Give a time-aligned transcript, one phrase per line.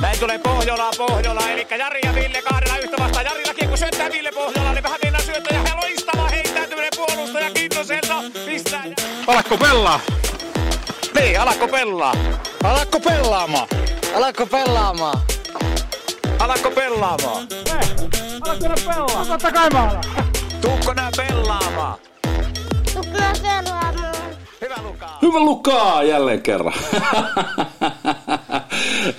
[0.00, 3.24] Näin tulee Pohjola, Pohjola, eli Jari ja Ville kahdella yhtä vastaan.
[3.24, 8.22] Jarillakin kun syöttää Ville Pohjola, niin vähän mennään syöttäjä ja loistava heittäytyminen puolustaja Kintoselta.
[8.46, 8.84] Pistää.
[9.26, 10.00] Alakko pelaa?
[11.20, 12.14] Niin, alakko pelaa?
[12.64, 13.68] Alakko pelaamaan?
[14.14, 15.20] Alatko pelaamaan?
[16.38, 17.46] Alakko pelaamaan?
[18.40, 19.24] Alakko pelaa?
[19.26, 20.04] Totta kai mä alan.
[20.60, 21.98] Tuukko nää pelaamaan?
[22.94, 23.87] Tukea pelaamaan.
[24.98, 25.18] Hyvä Lukaa.
[25.22, 26.72] Hyvä Lukaa jälleen kerran.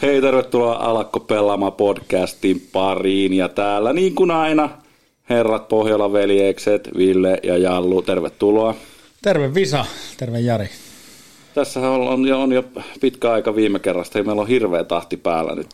[0.01, 3.33] Hei, tervetuloa Alakko pelaamaan podcastin pariin.
[3.33, 4.69] Ja täällä niin kuin aina,
[5.29, 8.75] herrat Pohjola veljekset, Ville ja Jallu, tervetuloa.
[9.21, 9.85] Terve Visa,
[10.17, 10.69] terve Jari.
[11.53, 12.63] Tässä on, on, jo, on jo
[13.01, 15.69] pitkä aika viime kerrasta ja meillä on hirveä tahti päällä nyt.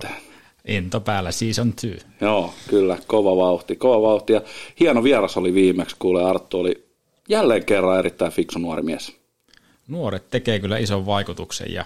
[0.67, 1.91] Into päällä, season two.
[2.21, 4.33] Joo, kyllä, kova vauhti, kova vauhti.
[4.33, 4.41] Ja
[4.79, 6.85] hieno vieras oli viimeksi, kuule Arttu oli
[7.29, 9.24] jälleen kerran erittäin fiksu nuori mies.
[9.87, 11.85] Nuoret tekee kyllä ison vaikutuksen ja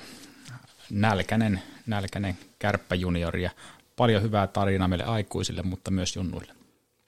[0.90, 3.50] nälkäinen, nälkäinen kärppäjuniori ja
[3.96, 6.54] paljon hyvää tarinaa meille aikuisille, mutta myös junnuille.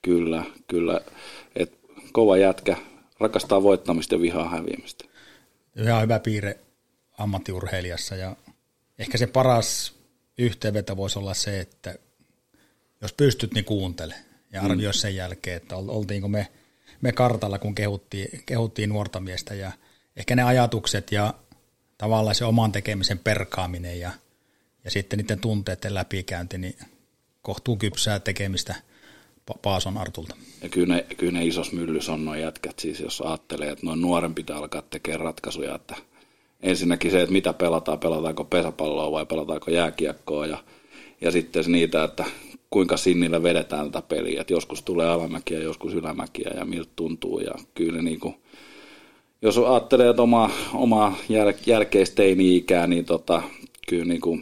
[0.02, 1.02] Kyllä, kyllä.
[1.56, 1.80] Et
[2.12, 2.78] kova jätkä,
[3.20, 5.06] rakastaa voittamista ja vihaa häviämistä.
[5.76, 6.60] Ihan hyvä piirre
[7.18, 8.36] ammattiurheilijassa ja
[9.00, 9.94] ehkä se paras
[10.38, 11.96] yhteenveto voisi olla se, että
[13.02, 14.16] jos pystyt, niin kuuntele
[14.52, 16.48] ja arvioi sen jälkeen, että ol- oltiinko me,
[17.02, 19.72] me kartalla, kun kehuttiin, kehuttiin nuorta miestä ja
[20.16, 21.34] ehkä ne ajatukset ja
[21.98, 24.12] tavallaan se oman tekemisen perkaaminen ja,
[24.84, 26.76] ja sitten niiden tunteiden läpikäynti, niin
[27.42, 28.76] kohtuu kypsää tekemistä
[29.52, 30.36] Pa- Paason Artulta.
[30.62, 34.02] Ja kyllä ne, kyllä ne isos myllys on noin jätkät, siis jos ajattelee, että noin
[34.02, 35.96] nuoren pitää alkaa tekemään ratkaisuja, että
[36.62, 40.64] ensinnäkin se, että mitä pelataan, pelataanko pesäpalloa vai pelataanko jääkiekkoa ja,
[41.22, 42.26] ja sitten niitä, että
[42.70, 47.40] kuinka sinnillä vedetään tätä peliä, että joskus tulee alamäkiä, joskus ylämäkiä ja miltä tuntuu.
[47.40, 48.41] Ja kyllä ne niinku,
[49.42, 53.42] jos ajattelee, että omaa, omaa jäl, jälkeisteini-ikää, niin tota,
[53.88, 54.40] kyllä, niinku,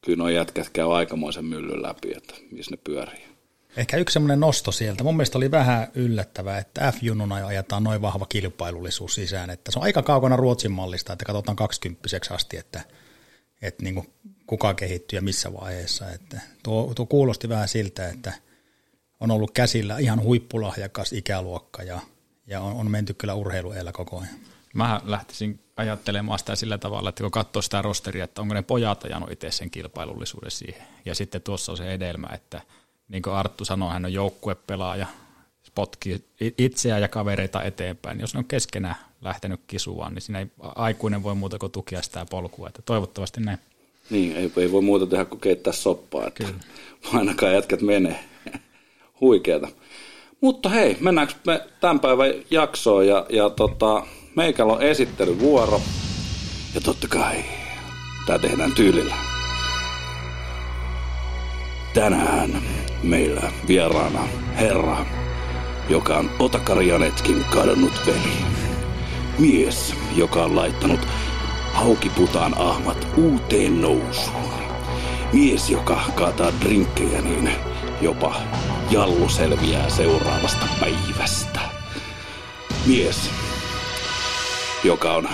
[0.00, 3.30] kyllä nuo jätkät käy aikamoisen myllyn läpi, että missä ne pyörii.
[3.76, 5.04] Ehkä yksi semmoinen nosto sieltä.
[5.04, 9.50] Mun mielestä oli vähän yllättävää, että F-junnuna ajetaan noin vahva kilpailullisuus sisään.
[9.50, 12.80] Että se on aika kaukana Ruotsin mallista, että katsotaan 20 asti, että,
[13.62, 14.06] että niin kuin
[14.46, 16.10] kuka kehittyy ja missä vaiheessa.
[16.10, 18.32] Että tuo, tuo kuulosti vähän siltä, että
[19.20, 22.00] on ollut käsillä ihan huippulahjakas ikäluokka ja,
[22.50, 24.34] ja on, on menty kyllä urheilueellä koko ajan.
[24.74, 29.04] Mä lähtisin ajattelemaan sitä sillä tavalla, että kun katsoo sitä rosteria, että onko ne pojat
[29.04, 30.82] ajanut itse sen kilpailullisuuden siihen.
[31.04, 32.60] Ja sitten tuossa on se edelmä, että
[33.08, 35.06] niin kuin Arttu sanoi, hän on joukkuepelaaja,
[35.74, 36.24] potkii
[36.58, 38.20] itseään ja kavereita eteenpäin.
[38.20, 42.26] Jos ne on keskenään lähtenyt kisuaan, niin siinä ei aikuinen voi muuta kuin tukea sitä
[42.30, 42.68] polkua.
[42.68, 43.58] Että toivottavasti näin.
[44.10, 46.60] Niin, ei, ei voi muuta tehdä kuin keittää soppaa, että Kyllä.
[47.18, 48.24] ainakaan jätkät menee.
[49.20, 49.68] Huikeeta.
[50.40, 54.02] Mutta hei, mennäänkö me tämän päivän jaksoon ja, ja tota,
[54.36, 55.80] meikällä on esittelyvuoro.
[56.74, 57.44] Ja totta kai,
[58.26, 59.14] tämä tehdään tyylillä.
[61.94, 62.62] Tänään
[63.02, 64.28] meillä vieraana
[64.60, 65.06] herra,
[65.88, 68.32] joka on Otakari Janetskin kadonnut veli.
[69.38, 71.00] Mies, joka on laittanut
[71.72, 74.50] haukiputaan ahmat uuteen nousuun.
[75.32, 77.50] Mies, joka kaataa drinkkejä, niin
[78.00, 78.34] jopa
[78.90, 81.60] jallu selviää seuraavasta päivästä.
[82.86, 83.30] Mies,
[84.84, 85.28] joka on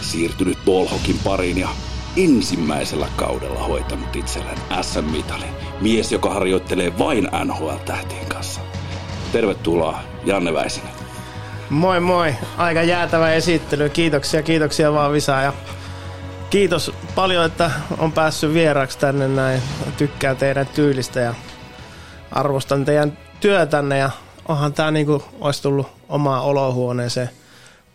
[0.00, 1.68] siirtynyt Bolhokin pariin ja
[2.16, 5.44] ensimmäisellä kaudella hoitanut itselleen SM-mitali.
[5.80, 8.60] Mies, joka harjoittelee vain NHL-tähtien kanssa.
[9.32, 10.92] Tervetuloa Janne Väisänen.
[11.70, 13.88] Moi moi, aika jäätävä esittely.
[13.88, 15.52] Kiitoksia, kiitoksia vaan Visa ja
[16.50, 19.62] kiitos paljon, että on päässyt vieraaksi tänne näin.
[19.96, 21.34] Tykkään teidän tyylistä ja
[22.34, 24.10] arvostan teidän työtänne ja
[24.48, 27.30] onhan tää niinku olisi tullut omaa olohuoneeseen.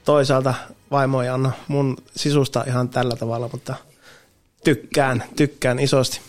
[0.05, 0.53] Toisaalta
[0.91, 3.75] vaimo ei anna mun sisusta ihan tällä tavalla, mutta
[4.63, 6.21] tykkään, tykkään isosti.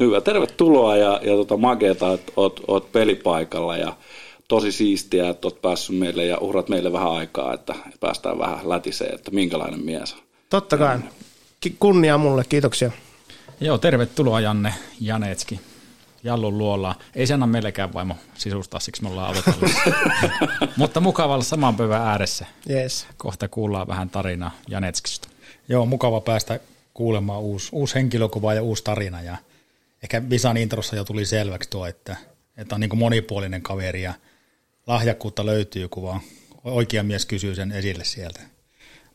[0.00, 3.96] Hyvä, tervetuloa ja, ja tota, makeeta, että oot, oot pelipaikalla ja
[4.48, 9.14] tosi siistiä, että oot päässyt meille ja uhrat meille vähän aikaa, että päästään vähän lätiseen,
[9.14, 10.18] että minkälainen mies on.
[10.50, 10.98] Totta kai.
[11.60, 12.90] Ki- Kunnia mulle, kiitoksia.
[13.60, 15.60] Joo, tervetuloa Janne Janetski.
[16.24, 16.94] Jallun luola.
[17.14, 19.36] Ei se anna meillekään vaimo sisustaa, siksi me ollaan.
[20.76, 22.46] Mutta mukava olla saman pöydän ääressä.
[22.70, 23.06] Yes.
[23.16, 25.28] Kohta kuullaan vähän tarinaa Janetskista.
[25.68, 26.60] Joo, mukava päästä
[26.94, 29.22] kuulemaan uusi, uusi henkilökuva ja uusi tarina.
[29.22, 29.36] Ja
[30.02, 32.16] ehkä Visan introssa jo tuli selväksi tuo, että,
[32.56, 34.14] että on niin monipuolinen kaveri ja
[34.86, 36.20] lahjakkuutta löytyy, kun vaan
[36.64, 38.40] oikea mies kysyy sen esille sieltä.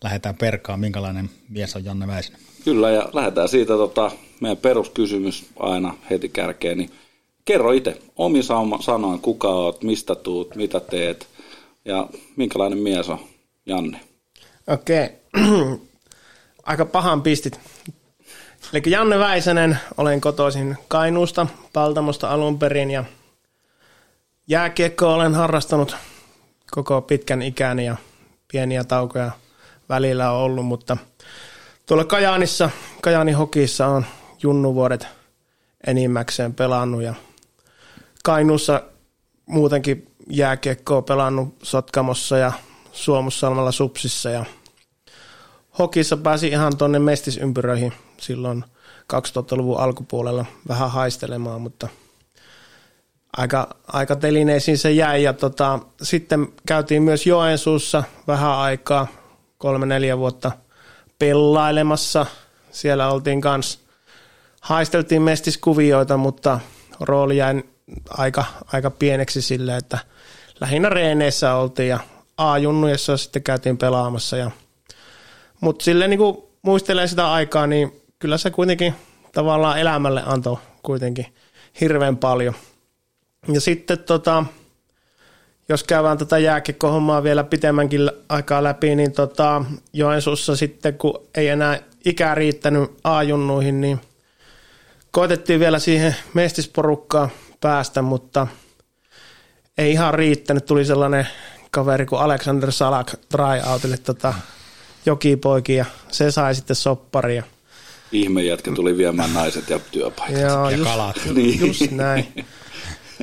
[0.04, 2.42] Lähdetään perkaan, minkälainen mies on Janne Väisänen.
[2.63, 6.90] Kyllä, ja lähdetään siitä tota, meidän peruskysymys aina heti kärkeen, niin
[7.46, 8.40] kerro itse omi
[8.80, 11.28] sanoin, kuka oot, mistä tuut, mitä teet
[11.86, 13.19] ja minkälainen mies on
[13.66, 14.00] Janne.
[14.68, 15.10] Okei.
[16.63, 17.60] Aika pahan pistit.
[18.74, 23.04] Eli Janne Väisänen, olen kotoisin Kainuusta, Paltamosta alun perin ja
[24.48, 25.96] jääkiekkoa olen harrastanut
[26.72, 27.96] koko pitkän ikäni ja
[28.51, 29.31] pieniä taukoja
[29.89, 30.97] välillä on ollut, mutta
[31.86, 32.69] tuolla Kajaanissa,
[33.01, 34.06] Kajaanin hokissa on
[34.44, 35.07] junnuvuodet
[35.88, 37.13] enimmäkseen pelannut ja
[38.24, 38.81] Kainuussa
[39.45, 42.51] muutenkin jääkiekkoa pelannut Sotkamossa ja
[42.91, 44.45] Suomussalmalla Supsissa ja
[45.80, 48.65] hokissa pääsi ihan tuonne mestisympyröihin silloin
[49.13, 51.88] 2000-luvun alkupuolella vähän haistelemaan, mutta
[53.38, 55.24] aika, aika telineisiin se jäi.
[55.24, 59.07] Ja tota, sitten käytiin myös Joensuussa vähän aikaa,
[59.59, 60.51] kolme-neljä vuotta
[61.19, 62.25] pellailemassa.
[62.71, 63.79] Siellä oltiin kanssa,
[64.61, 66.59] haisteltiin mestiskuvioita, mutta
[67.00, 67.63] rooli jäi
[68.09, 70.00] aika, aika pieneksi sille, että
[70.61, 72.00] lähinnä reeneissä oltiin ja
[72.38, 74.38] A-junnujessa sitten käytiin pelaamassa.
[74.38, 74.51] Ja,
[75.62, 78.95] mutta silleen niin kuin muistelee sitä aikaa, niin kyllä se kuitenkin
[79.31, 81.25] tavallaan elämälle antoi kuitenkin
[81.81, 82.53] hirveän paljon.
[83.53, 84.45] Ja sitten tota,
[85.69, 91.80] jos käydään tätä jääkiekkohommaa vielä pitemmänkin aikaa läpi, niin tota, Joensuussa sitten, kun ei enää
[92.06, 94.01] ikää riittänyt A-junnuihin, niin
[95.12, 97.30] koitettiin vielä siihen mestisporukkaan
[97.62, 98.48] päästä, mutta
[99.77, 100.66] ei ihan riittänyt.
[100.66, 101.27] Tuli sellainen
[101.72, 104.33] kaveri kuin Alexander Salak tryoutille tota,
[105.06, 107.44] jokipoikin ja se sai sitten sopparia.
[108.12, 110.42] Ihme jätkä tuli viemään naiset ja työpaikat.
[110.42, 111.15] Joo, Ja just, kalat.
[111.33, 111.60] Niin.
[111.68, 112.27] just näin.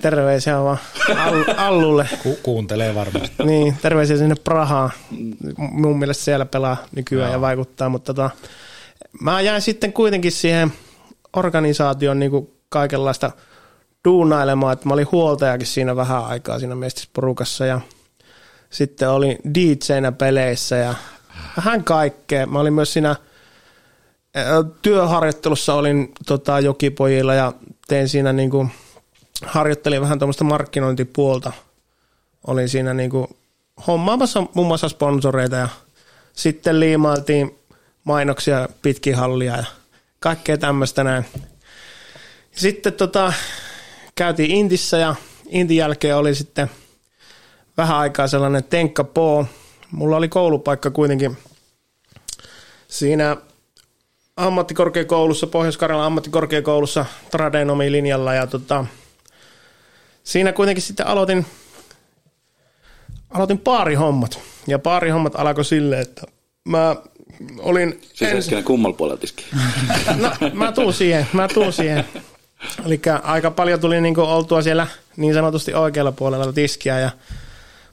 [0.02, 0.78] Terveisiä vaan
[1.08, 2.08] All- Allulle.
[2.22, 3.44] Ku- kuuntelee varmasti.
[3.44, 4.90] Niin, terveisiä sinne Prahaan.
[5.56, 8.30] Mun mielestä siellä pelaa nykyään ja vaikuttaa, mutta tota,
[9.20, 10.72] mä jäin sitten kuitenkin siihen
[11.36, 13.30] organisaation niin kuin kaikenlaista
[14.04, 17.80] duunailemaan, että mä olin huoltajakin siinä vähän aikaa siinä mestisporukassa ja
[18.70, 20.94] sitten olin DJnä peleissä ja
[21.56, 22.46] vähän kaikkea.
[22.46, 23.16] Mä olin myös siinä
[24.82, 27.52] työharjoittelussa olin tota, jokipojilla ja
[27.88, 28.70] tein siinä niin kuin,
[29.44, 31.52] harjoittelin vähän tuommoista markkinointipuolta.
[32.46, 33.26] Olin siinä niin kuin
[33.86, 35.68] hommaamassa muun muassa sponsoreita ja
[36.32, 37.58] sitten liimailtiin
[38.04, 39.64] mainoksia pitkin hallia ja
[40.20, 41.24] kaikkea tämmöistä näin.
[42.52, 43.32] Sitten tota,
[44.14, 45.14] käytiin Intissä ja
[45.48, 46.70] Intin jälkeen oli sitten
[47.76, 49.46] vähän aikaa sellainen Tenkka Po.
[49.90, 51.36] Mulla oli koulupaikka kuitenkin
[52.88, 53.36] siinä
[54.36, 58.84] ammattikorkeakoulussa, Pohjois-Karjalan ammattikorkeakoulussa tradenomi-linjalla ja tota,
[60.26, 61.46] siinä kuitenkin sitten aloitin,
[63.30, 64.40] aloitin paarihommat.
[64.66, 66.26] Ja paarihommat alkoi silleen, että
[66.64, 66.96] mä
[67.58, 68.00] olin...
[68.14, 69.44] Siis hetkinen kummalla puolella tiski.
[70.16, 72.04] No, mä tuun siihen, mä tuun siihen.
[72.86, 74.86] Eli aika paljon tuli niinku oltua siellä
[75.16, 77.10] niin sanotusti oikealla puolella tiskiä ja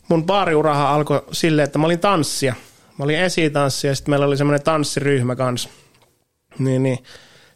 [0.08, 2.56] mun baariuraha alkoi silleen, että mä olin tanssia.
[2.98, 5.70] Mä olin esitanssija ja sitten meillä oli semmoinen tanssiryhmä kanssa.
[6.60, 7.04] Niin, niin.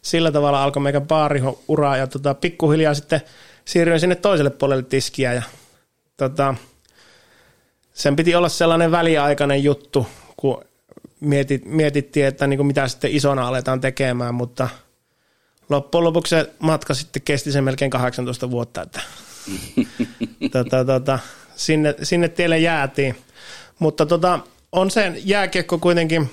[0.02, 3.20] Sillä tavalla alkoi meidän baariura ja tota, pikkuhiljaa sitten
[3.68, 5.42] siirryin sinne toiselle puolelle tiskiä ja
[6.16, 6.54] tota,
[7.94, 10.06] sen piti olla sellainen väliaikainen juttu,
[10.36, 10.64] kun
[11.20, 14.68] mietit, mietittiin, että niin kuin mitä sitten isona aletaan tekemään, mutta
[15.68, 19.00] loppujen lopuksi se matka sitten kesti sen melkein 18 vuotta, että
[20.52, 21.18] tota, tota,
[21.56, 23.24] sinne, sinne tielle jäätiin.
[23.78, 24.40] Mutta tota,
[24.72, 26.30] on se jääkiekko kuitenkin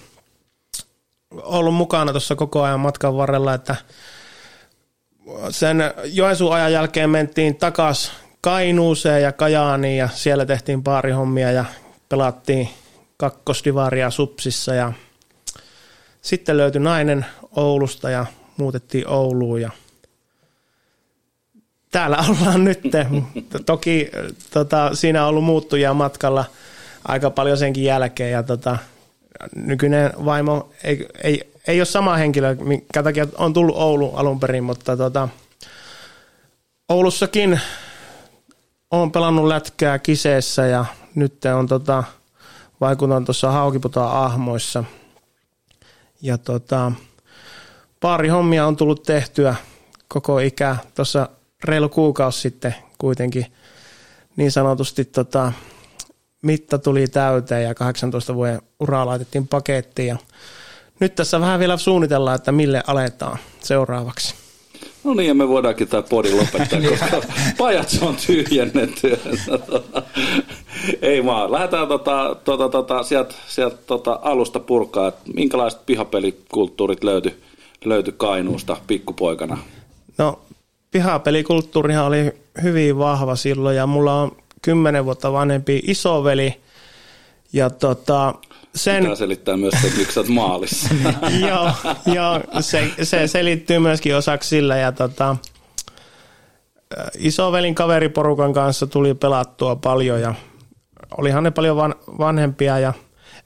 [1.32, 3.76] ollut mukana tuossa koko ajan matkan varrella, että
[5.50, 11.66] sen Joensuun ajan jälkeen mentiin takas Kainuuseen ja Kajaaniin ja siellä tehtiin paarihommia ja
[12.10, 12.70] pelattiin
[13.18, 14.94] kakkosdivaria Supsissa ja
[16.22, 18.26] sitten löytyi nainen Oulusta ja
[18.58, 19.72] muutettiin Ouluun ja
[21.92, 22.82] täällä ollaan nyt.
[23.66, 24.12] Toki
[24.52, 26.46] tota, siinä on ollut muuttujia matkalla
[27.08, 28.78] aika paljon senkin jälkeen ja tota,
[29.56, 34.64] nykyinen vaimo ei, ei, ei ole sama henkilö, minkä takia on tullut Oulu alun perin,
[34.64, 35.30] mutta tota,
[36.90, 37.60] Oulussakin
[38.92, 42.04] on pelannut lätkää kiseessä ja nyt on tota,
[42.82, 44.84] vaikutan tuossa Haukiputaan ahmoissa.
[46.22, 46.92] Ja tota,
[48.00, 49.56] pari hommia on tullut tehtyä
[50.08, 50.76] koko ikä.
[50.96, 51.30] Tuossa
[51.64, 53.46] reilu kuukausi sitten kuitenkin
[54.36, 55.54] niin sanotusti tota,
[56.46, 60.08] mitta tuli täyteen ja 18 vuoden uraa laitettiin pakettiin.
[60.08, 60.18] Ja
[61.00, 64.36] nyt tässä vähän vielä suunnitellaan, että mille aletaan seuraavaksi.
[65.04, 67.22] No niin, ja me voidaankin tämä podi lopettaa, koska
[67.58, 69.20] pajat on tyhjennetty.
[71.02, 71.52] Ei vaan.
[71.52, 77.36] Lähdetään tota, tota, tota, sieltä sielt, tota, alusta purkaa, että minkälaiset pihapelikulttuurit löytyi
[77.86, 79.58] löyty Kainuusta pikkupoikana?
[80.18, 80.40] No,
[80.92, 82.32] pihapelikulttuurihan oli
[82.64, 84.32] hyvin vahva silloin ja mulla on
[84.66, 86.62] kymmenen vuotta vanhempi isoveli
[87.54, 88.34] ja tota,
[88.76, 90.90] sen, Pitää selittää myös se, miksi oot maalissa.
[91.50, 91.72] joo,
[92.06, 95.38] joo se, se selittyy myöskin osaksi sillä ja tota,
[97.18, 100.36] isovelin kaveriporukan kanssa tuli pelattua paljon ja
[101.18, 102.94] olihan ne paljon van, vanhempia ja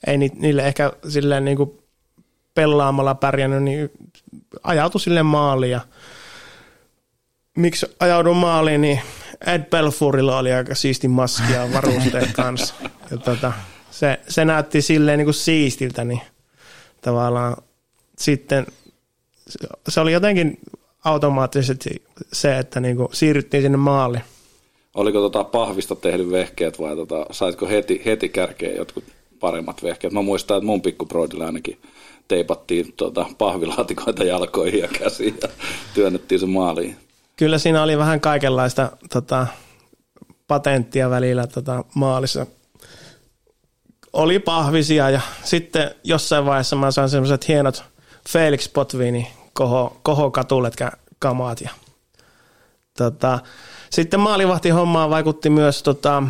[0.08, 1.80] ei ni, niille ehkä silleen niin kuin
[2.54, 3.92] pelaamalla pärjännyt, niin
[4.64, 5.82] ajautui sille maaliin ja
[7.58, 9.02] miksi ajaudun maaliin, niin
[9.48, 12.74] Ed Belfourilla oli aika siisti maski ja varusteet kanssa.
[13.12, 13.54] Ja tota,
[13.92, 16.22] se, se näytti silleen niin kuin siistiltä, niin
[17.02, 17.58] tavallaan
[18.18, 18.68] sitten
[19.88, 20.60] se oli jotenkin
[21.06, 22.04] automaattisesti
[22.34, 24.24] se, että niin kuin siirryttiin sinne maaliin.
[24.94, 29.04] Oliko tota pahvista tehnyt vehkeet vai tota, saitko heti, heti kärkeen jotkut
[29.40, 30.14] paremmat vehkeet?
[30.14, 31.78] Mä muistan, että mun pikkubroidilla ainakin
[32.28, 35.50] teipattiin tota, pahvilaatikoita jalkoihin ja käsiin ja
[35.94, 36.96] työnnettiin se maaliin.
[37.40, 39.48] Kyllä siinä oli vähän kaikenlaista tota,
[40.48, 42.46] patenttia välillä tota, maalissa.
[44.14, 47.84] Oli pahvisia ja sitten jossain vaiheessa mä sain semmoiset hienot
[48.30, 51.62] Felix Potvini koho, koho katuletkä kamaat.
[51.62, 51.70] Ja,
[52.98, 53.40] tota,
[53.90, 56.24] sitten maalivahti hommaa vaikutti myös tota,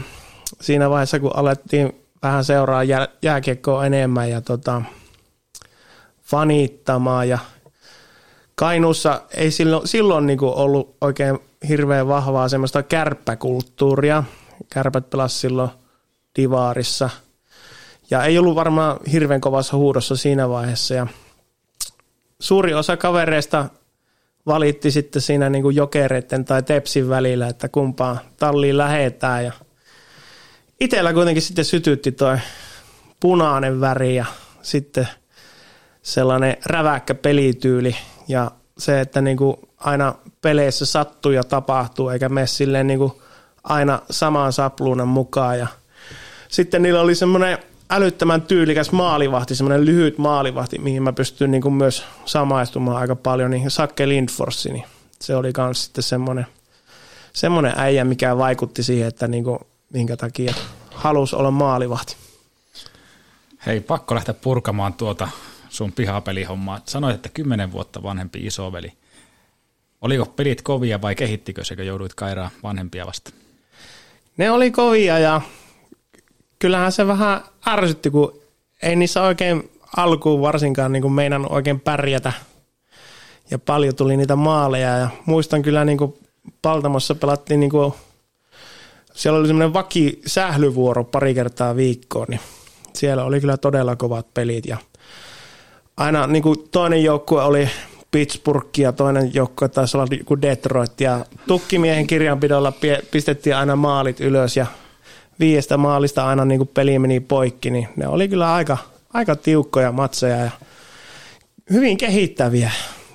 [0.61, 4.81] siinä vaiheessa, kun alettiin vähän seuraa jää, jääkiekkoa enemmän ja tota,
[6.21, 7.39] fanittamaan ja
[8.59, 11.39] Kainuussa ei silloin, silloin niin kuin ollut oikein
[11.69, 14.23] hirveän vahvaa semmoista kärppäkulttuuria.
[14.73, 15.69] Kärpät pelasi silloin
[16.35, 17.09] divaarissa.
[18.09, 20.93] Ja ei ollut varmaan hirveän kovassa huudossa siinä vaiheessa.
[20.93, 21.07] Ja
[22.39, 23.65] suuri osa kavereista
[24.45, 29.45] valitti sitten siinä niin kuin jokereiden tai tepsin välillä, että kumpaan talliin lähetään.
[29.45, 29.51] Ja
[30.79, 32.37] itellä kuitenkin sitten sytytti toi
[33.19, 34.25] punainen väri ja
[34.61, 35.07] sitten
[36.01, 37.95] sellainen räväkkä pelityyli
[38.29, 43.11] ja se, että niin kuin aina peleissä sattuu ja tapahtuu, eikä mene silleen niin kuin
[43.63, 45.59] aina samaan sapluunan mukaan.
[45.59, 45.67] Ja
[46.47, 47.57] sitten niillä oli semmoinen
[47.89, 53.51] älyttömän tyylikäs maalivahti, semmoinen lyhyt maalivahti, mihin mä pystyn niin kuin myös samaistumaan aika paljon,
[53.51, 54.85] niin Sakke Lindforsi, niin
[55.21, 56.47] se oli myös sitten semmoinen,
[57.33, 59.59] semmoinen äijä, mikä vaikutti siihen, että niin kuin,
[59.93, 60.53] minkä takia
[60.93, 62.15] halusi olla maalivahti.
[63.65, 65.27] Hei, pakko lähteä purkamaan tuota
[65.69, 66.81] sun pihapelihommaa.
[66.85, 68.93] Sanoit, että kymmenen vuotta vanhempi isoveli.
[70.01, 73.31] Oliko pelit kovia vai kehittikö se, kun jouduit kairaa vanhempia vasta?
[74.37, 75.41] Ne oli kovia ja
[76.59, 78.39] kyllähän se vähän ärsytti, kun
[78.81, 82.33] ei niissä oikein alkuun varsinkaan niin meinan oikein pärjätä.
[83.51, 86.13] Ja paljon tuli niitä maaleja ja muistan kyllä niin kuin
[86.61, 87.93] Paltamossa pelattiin niin kuin,
[89.13, 92.39] siellä oli semmoinen vaki sählyvuoro pari kertaa viikkoon, niin
[92.93, 94.77] siellä oli kyllä todella kovat pelit ja
[95.99, 97.69] aina niin kuin toinen joukkue oli
[98.11, 101.01] Pittsburgh ja toinen joukkue taisi olla niin Detroit.
[101.01, 102.73] Ja tukkimiehen kirjanpidolla
[103.11, 104.65] pistettiin aina maalit ylös ja
[105.39, 108.77] viiestä maalista aina niin kuin peli meni poikki, niin ne oli kyllä aika,
[109.13, 110.51] aika tiukkoja matseja ja
[111.69, 112.71] hyvin kehittäviä,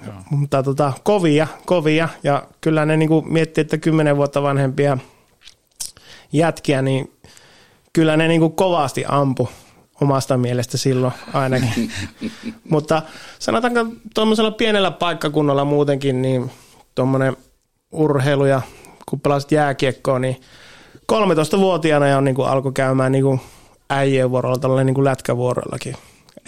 [0.07, 0.15] Joo.
[0.31, 2.09] mutta tota, kovia, kovia.
[2.23, 4.99] Ja kyllä ne niin kuin miettii, että kymmenen vuotta vanhempia
[6.33, 7.13] jätkiä, niin
[7.93, 9.49] kyllä ne niin kuin kovasti ampu
[10.01, 11.91] omasta mielestä silloin ainakin.
[12.71, 13.03] Mutta
[13.39, 16.51] sanotaanko tuommoisella pienellä paikkakunnalla muutenkin, niin
[16.95, 17.37] tuommoinen
[17.93, 18.63] urheilu ja
[19.09, 20.41] kun pelasit jääkiekkoa, niin
[21.13, 23.41] 13-vuotiaana jo niin kuin alkoi käymään niin kuin
[23.91, 25.97] äijien vuorolla tällainen niin kuin lätkävuorollakin.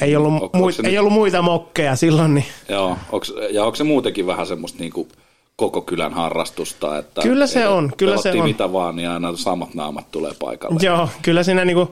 [0.00, 1.00] Ei ollut, o, mui, ei nyt...
[1.00, 2.34] ollut muita mokkeja silloin.
[2.34, 2.44] Niin.
[2.68, 5.08] Joo, onks, ja onko se muutenkin vähän semmoista niin kuin
[5.56, 6.98] koko kylän harrastusta?
[6.98, 8.44] Että kyllä se on, kyllä se on.
[8.44, 10.80] mitä vaan, niin aina samat naamat tulee paikalle.
[10.82, 11.88] Joo, kyllä siinä niin kuin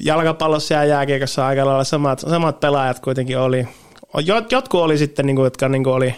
[0.00, 3.68] jalkapallossa ja jääkiekossa aika lailla samat, samat pelaajat kuitenkin oli.
[4.50, 6.14] Jotkut oli sitten, niin kuin, jotka niin kuin oli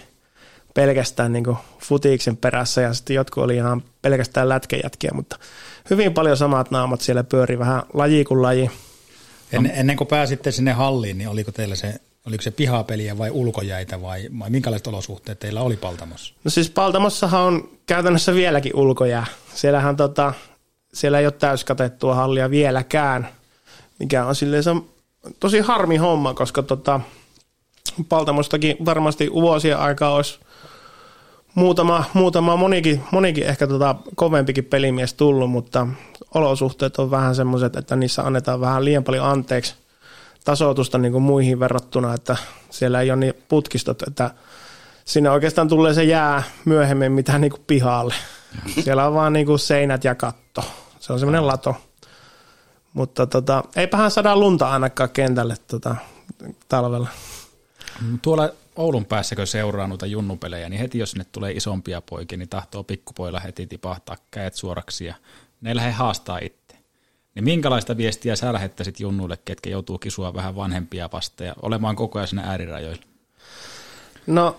[0.75, 5.39] pelkästään niin kuin futiksen perässä ja sitten jotkut oli ihan pelkästään lätkejätkiä, mutta
[5.91, 8.71] hyvin paljon samat naamat siellä pyöri vähän laji kuin laji.
[9.53, 11.95] En, ennen kuin pääsitte sinne halliin, niin oliko teillä se,
[12.27, 16.35] oliko se pihapeliä vai ulkojäitä vai, vai minkälaiset olosuhteet teillä oli Paltamossa?
[16.45, 19.27] No siis Paltamossahan on käytännössä vieläkin ulkojää.
[19.55, 20.33] Siellähän tota,
[20.95, 23.29] siellä ei ole täyskatettua hallia vieläkään–
[23.99, 24.87] mikä on silleen se on
[25.41, 27.01] tosi harmi homma, koska tota,
[28.09, 30.39] Paltamostakin varmasti vuosien aikaa olisi
[31.55, 35.87] muutama, muutama monikin, monikin ehkä tota kovempikin pelimies tullut, mutta
[36.35, 39.75] olosuhteet on vähän semmoiset, että niissä annetaan vähän liian paljon anteeksi
[40.45, 42.37] tasoitusta niin kuin muihin verrattuna, että
[42.71, 44.31] siellä ei ole niin putkistot, että
[45.05, 48.15] siinä oikeastaan tulee se jää myöhemmin mitä niin kuin pihalle.
[48.85, 50.65] Siellä on vaan niin kuin seinät ja katto.
[51.01, 51.77] Se on semmoinen lato.
[52.95, 55.97] Mutta tota, eipähän saada lunta ainakaan kentälle tota,
[56.69, 57.09] talvella.
[58.23, 62.85] Tuolla Oulun päässäkö seuraa noita junnupelejä, niin heti jos sinne tulee isompia poikia, niin tahtoo
[62.85, 65.15] pikkupoilla heti tipahtaa käet suoraksi ja
[65.61, 66.77] ne lähde haastaa itse.
[67.35, 72.19] Niin minkälaista viestiä sä lähettäisit junnuille, ketkä joutuu kisua vähän vanhempia vastaan ja olemaan koko
[72.19, 73.03] ajan siinä äärirajoilla?
[74.27, 74.57] No,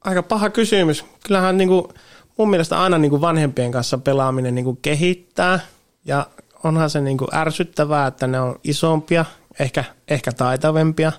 [0.00, 1.04] aika paha kysymys.
[1.26, 1.88] Kyllähän niin kuin,
[2.36, 5.60] mun mielestä aina niin kuin vanhempien kanssa pelaaminen niin kuin kehittää
[6.04, 6.26] ja
[6.64, 9.24] onhan se niin kuin ärsyttävää, että ne on isompia,
[9.58, 11.12] ehkä, ehkä taitavempia,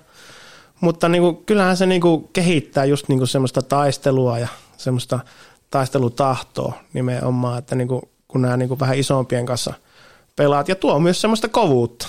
[0.80, 5.20] mutta niin kuin, kyllähän se niin kuin kehittää just niin kuin semmoista taistelua ja semmoista
[5.70, 9.74] taistelutahtoa nimenomaan, että niin kuin, kun nämä niin kuin vähän isompien kanssa
[10.36, 12.08] pelaat ja tuo myös semmoista kovuutta.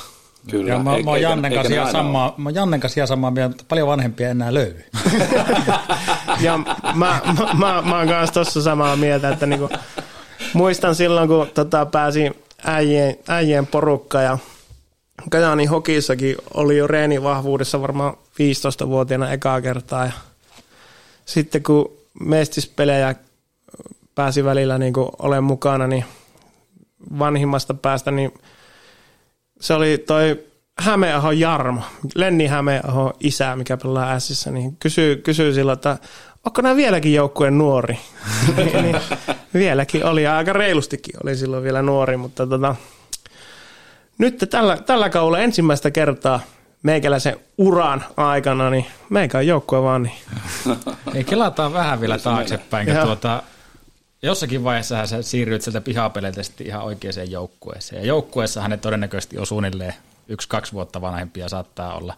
[0.49, 0.71] Kyllä.
[0.71, 3.87] Ja mä, mä oon Jannen kanssa ihan samaa, mä Jannen kanssa ihan samaa mieltä, paljon
[3.87, 4.83] vanhempia enää löydy.
[6.41, 7.21] ja mä, mä,
[7.53, 9.69] mä, mä oon kanssa tossa samaa mieltä, että niinku,
[10.53, 12.35] muistan silloin, kun tota, pääsin
[12.65, 14.37] äijien, äijien porukka ja
[15.29, 20.11] Kajani hokissakin oli jo reenivahvuudessa varmaan 15-vuotiaana ekaa kertaa ja
[21.25, 23.15] sitten kun mestispelejä
[24.15, 26.05] pääsi välillä niin olen mukana, niin
[27.19, 28.33] vanhimmasta päästä, niin
[29.59, 30.43] se oli toi
[30.79, 31.81] Hämeenaho Jarmo,
[32.15, 35.97] Lenni Hämeenaho isä, mikä pelaa Ässissä, niin kysyy, kysyy silloin, että
[36.47, 37.99] onko nämä vieläkin joukkueen nuori?
[38.81, 38.95] niin,
[39.53, 42.75] vieläkin oli, ja aika reilustikin oli silloin vielä nuori, mutta tota,
[44.17, 46.39] nyt tällä, tällä kaudella ensimmäistä kertaa
[46.83, 50.03] meikäläisen uran aikana, niin meikä on joukkue vaan.
[50.03, 50.15] Niin.
[51.15, 52.87] Ei, kelataan vähän vielä taaksepäin.
[53.03, 53.43] Tuota,
[54.21, 58.01] jossakin vaiheessa sä siirryit sieltä pihapeleiltä sitten ihan oikeaan joukkueeseen.
[58.01, 59.93] Ja joukkueessahan ne todennäköisesti on suunnilleen
[60.27, 62.13] yksi-kaksi vuotta vanhempia saattaa olla.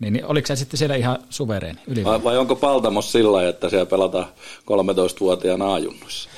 [0.00, 1.80] Niin, niin oliko se sitten siellä ihan suvereeni?
[2.04, 4.26] Vai, vai, onko Paltamos sillä, että siellä pelataan
[4.60, 6.30] 13-vuotiaana ajunnuissa?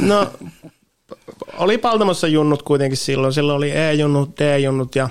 [0.00, 0.26] No,
[1.58, 3.32] oli Paltamossa junnut kuitenkin silloin.
[3.32, 5.08] Silloin oli E-junnut, D-junnut ja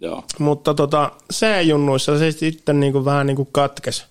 [0.00, 0.24] Joo.
[0.38, 4.04] Mutta tota, C-junnuissa se sitten niin kuin vähän niin kuin katkesi.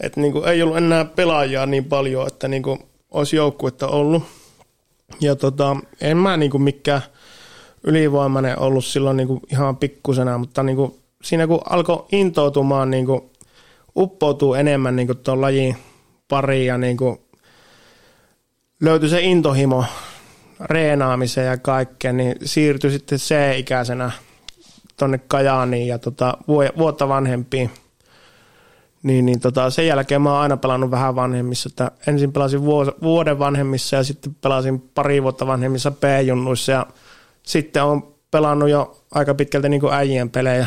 [0.00, 2.78] Et niin kuin ei ollut enää pelaajia niin paljon, että niin kuin
[3.10, 4.22] olisi joukkuetta ollut.
[5.20, 7.02] Ja tota, en mä niin kuin mikään
[7.84, 13.06] ylivoimainen ollut silloin niin kuin ihan pikkusena, mutta niin kuin siinä kun alkoi intoutumaan, niin
[13.06, 13.30] kuin
[13.96, 15.76] uppoutuu enemmän niin tuon lajin
[16.28, 17.18] pariin ja niin kuin
[18.80, 19.84] löytyi se intohimo
[20.60, 24.10] reenaamiseen ja kaikkeen, niin siirtyi sitten C-ikäisenä
[24.96, 26.38] tuonne Kajaaniin ja tota,
[26.78, 27.70] vuotta vanhempiin.
[29.02, 31.68] Niin, niin tota, sen jälkeen mä oon aina pelannut vähän vanhemmissa.
[31.72, 32.62] Että ensin pelasin
[33.02, 36.86] vuoden vanhemmissa ja sitten pelasin pari vuotta vanhemmissa B-junnuissa ja
[37.42, 40.66] sitten on pelannut jo aika pitkälti niin kuin äijien pelejä,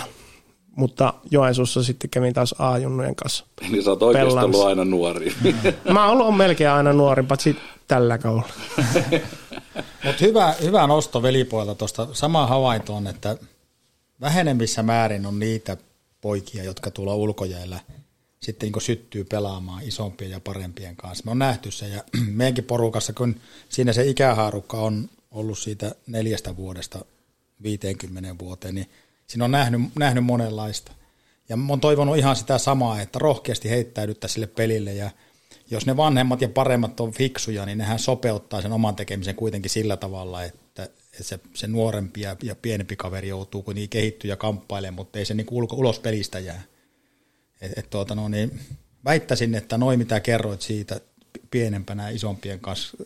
[0.76, 3.46] mutta Joensuussa sitten kävin taas A-junnujen kanssa.
[3.70, 5.34] Niin sä oot oikeasti ollut aina nuori.
[5.94, 7.56] Mä oon ollut melkein aina nuori, paitsi
[7.88, 8.54] tällä kaudella.
[10.06, 12.08] Mutta hyvä, hyvä nosto velipoilta tuosta.
[12.14, 13.38] Sama havainto on, että
[14.22, 15.78] vähenemmissä määrin on niitä
[16.22, 17.80] poikia, jotka tuolla ulkojäällä
[18.44, 21.26] sitten niin syttyy pelaamaan isompien ja parempien kanssa.
[21.26, 23.36] Me on nähty se ja meidänkin porukassa, kun
[23.70, 27.06] siinä se ikähaarukka on ollut siitä neljästä vuodesta
[27.64, 28.90] 50 vuoteen, niin
[29.34, 30.92] siinä on nähnyt, nähnyt monenlaista.
[31.50, 35.12] Ja mä oon toivonut ihan sitä samaa, että rohkeasti heittäydyttä sille pelille ja
[35.72, 39.98] jos ne vanhemmat ja paremmat on fiksuja, niin nehän sopeuttaa sen oman tekemisen kuitenkin sillä
[39.98, 44.94] tavalla, että, että se, se nuorempi ja, ja pienempi kaveri joutuu kuitenkin kehittyä ja kamppailemaan,
[44.94, 46.64] mutta ei se niin ulko, ulos pelistä jää.
[47.62, 48.60] Et, et tuota, no, niin
[49.06, 51.02] väittäisin, että noin mitä kerroit siitä
[51.52, 52.98] pienempänä isompien kanssa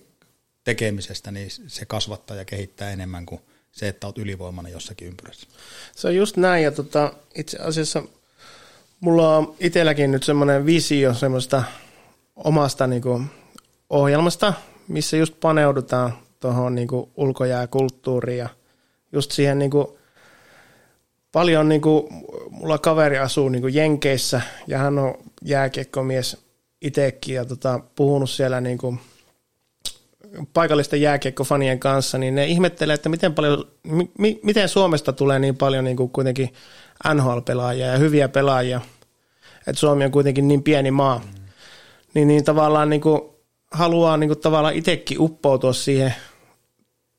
[0.63, 5.47] tekemisestä, niin se kasvattaa ja kehittää enemmän kuin se, että olet ylivoimainen jossakin ympyrässä.
[5.95, 8.03] Se on just näin, ja tota, itse asiassa
[8.99, 11.63] mulla on itselläkin nyt semmoinen visio semmoista
[12.35, 13.21] omasta niinku
[13.89, 14.53] ohjelmasta,
[14.87, 18.49] missä just paneudutaan tuohon niinku ulkojääkulttuuriin ja
[19.11, 19.99] just siihen niinku,
[21.31, 22.09] paljon niinku,
[22.49, 26.37] mulla kaveri asuu niinku Jenkeissä ja hän on jääkiekkomies
[26.81, 28.97] itsekin ja tota, puhunut siellä niinku,
[30.53, 33.67] paikallisten jääkiekkofanien kanssa, niin ne ihmettelee, että miten, paljon,
[34.17, 36.53] mi, miten Suomesta tulee niin paljon niin kuin kuitenkin
[37.13, 38.81] NHL-pelaajia ja hyviä pelaajia,
[39.67, 41.19] että Suomi on kuitenkin niin pieni maa.
[41.19, 41.43] Mm.
[42.13, 43.21] Niin, niin tavallaan niin kuin
[43.71, 46.15] haluaa niin kuin tavallaan itsekin uppoutua siihen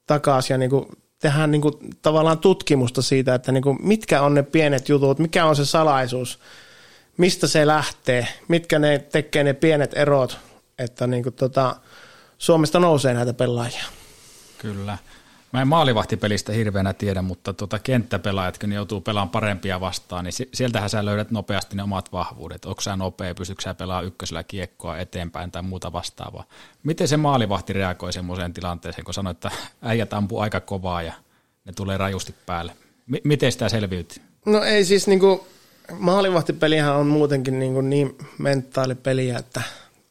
[0.07, 0.87] takaisin ja niin kuin
[1.19, 5.47] tehdään niin kuin tavallaan tutkimusta siitä, että niin kuin mitkä on ne pienet jutut, mikä
[5.47, 6.39] on se salaisuus,
[7.17, 10.39] mistä se lähtee, mitkä ne tekee ne pienet erot,
[10.79, 11.77] että niin kuin tota,
[12.39, 13.85] Suomesta nousee näitä pelaajia.
[14.59, 14.99] Kyllä.
[15.53, 20.91] Mä en maalivahtipelistä hirveänä tiedä, mutta tuota kenttäpelaajat, kun joutuu pelaamaan parempia vastaan, niin sieltähän
[20.91, 22.65] sä löydät nopeasti ne omat vahvuudet.
[22.65, 26.45] Onko sä nopea, pystytkö sä pelaamaan ykkösellä kiekkoa eteenpäin tai muuta vastaavaa.
[26.83, 29.51] Miten se maalivahti reagoi semmoiseen tilanteeseen, kun sanoit, että
[29.83, 31.13] äijät ampuu aika kovaa ja
[31.65, 32.73] ne tulee rajusti päälle.
[33.07, 34.23] M- miten sitä selviytyy?
[34.47, 35.47] No ei siis niinku,
[35.99, 39.63] maalivahtipelihän on muutenkin niinku niin mentaalipeliä, että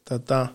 [0.08, 0.46] tota,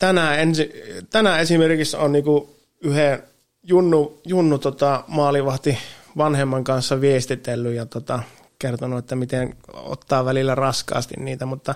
[0.00, 0.72] tänään, ensi,
[1.10, 3.22] tänään esimerkiksi on niinku yhden
[3.62, 5.78] Junnu, Junnu tota, maalivahti
[6.16, 8.22] vanhemman kanssa viestitellyt ja tota,
[8.58, 11.74] kertonut, että miten ottaa välillä raskaasti niitä, mutta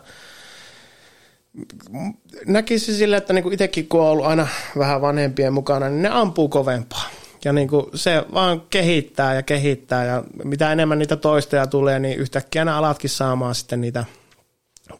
[2.46, 4.46] näkisi sille, että niinku itsekin kun on ollut aina
[4.78, 7.04] vähän vanhempien mukana, niin ne ampuu kovempaa.
[7.44, 12.64] Ja niinku se vaan kehittää ja kehittää ja mitä enemmän niitä toistoja tulee, niin yhtäkkiä
[12.64, 14.04] ne alatkin saamaan sitten niitä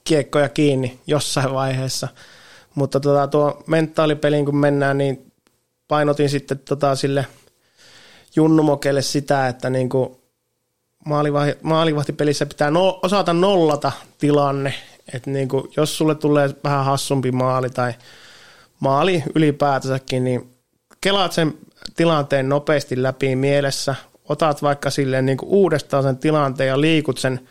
[0.05, 2.09] kiekkoja kiinni jossain vaiheessa.
[2.75, 5.33] Mutta tota, tuo mentaalipeliin kun mennään, niin
[5.89, 7.27] painotin sitten tota sille
[8.37, 10.21] junnumokelle sitä, että niinku
[11.05, 14.75] maalivahti, maalivahtipelissä pitää no, osata nollata tilanne.
[15.13, 17.95] Että niinku, jos sulle tulee vähän hassumpi maali tai
[18.81, 20.55] maali ylipäätänsäkin, niin
[21.01, 21.55] kelaat sen
[21.97, 23.95] tilanteen nopeasti läpi mielessä,
[24.29, 27.49] otat vaikka silleen niin kuin uudestaan sen tilanteen ja liikut sen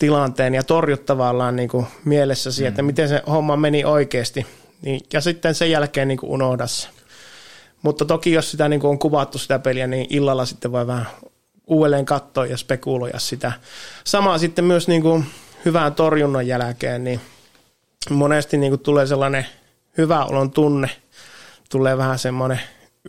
[0.00, 2.68] tilanteen ja torjut tavallaan niin kuin mielessäsi, mm.
[2.68, 4.46] että miten se homma meni oikeasti.
[4.82, 6.88] Niin, ja sitten sen jälkeen niin kuin unohda se.
[7.82, 11.06] Mutta toki jos sitä niin kuin on kuvattu sitä peliä, niin illalla sitten voi vähän
[11.66, 13.52] uudelleen katsoa ja spekuloida sitä.
[14.04, 15.26] Sama sitten myös niin kuin
[15.64, 17.20] hyvän torjunnan jälkeen, niin
[18.10, 19.46] monesti niin kuin tulee sellainen
[19.98, 20.90] hyvä olon tunne,
[21.70, 22.60] tulee vähän semmoinen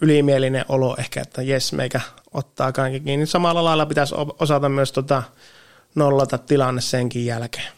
[0.01, 2.01] ylimielinen olo ehkä, että jes, meikä
[2.34, 3.25] ottaa kaikki kiinni.
[3.25, 5.23] Samalla lailla pitäisi osata myös tota
[5.95, 7.71] nollata tilanne senkin jälkeen.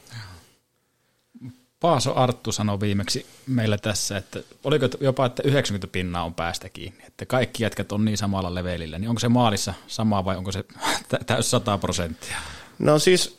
[1.80, 7.04] Paaso Arttu sanoi viimeksi meille tässä, että oliko jopa, että 90 pinnaa on päästä kiinni,
[7.08, 10.64] että kaikki jätkät on niin samalla levelillä, niin onko se maalissa sama vai onko se
[11.26, 12.38] täys 100 prosenttia?
[12.80, 13.38] No siis,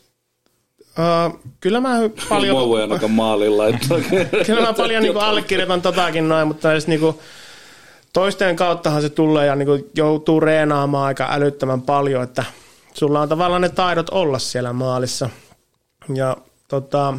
[0.81, 1.95] uh, kyllä mä
[2.29, 2.69] paljon...
[2.69, 3.65] Voi ainakaan maalilla.
[4.47, 7.19] kyllä mä paljon niin allekirjoitan totakin noin, mutta edes niin kuin,
[8.13, 12.45] toisten kauttahan se tulee ja niin kuin joutuu reenaamaan aika älyttömän paljon, että
[12.95, 15.31] sulla on tavallaan ne taidot olla siellä maalissa.
[16.15, 16.37] Ja
[16.69, 17.19] tota,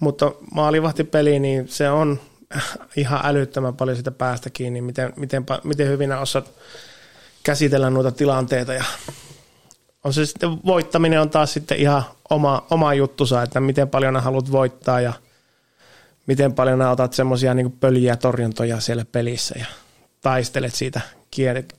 [0.00, 2.20] mutta maalivahtipeli, niin se on
[2.96, 6.50] ihan älyttömän paljon sitä päästä kiinni, miten, miten, miten hyvin osaat
[7.42, 8.84] käsitellä noita tilanteita ja
[10.04, 14.52] on se sitten voittaminen on taas sitten ihan oma, oma juttusa, että miten paljon haluat
[14.52, 15.12] voittaa ja
[16.26, 19.66] miten paljon otat semmoisia niin pöljiä torjuntoja siellä pelissä ja
[20.20, 21.00] taistelet siitä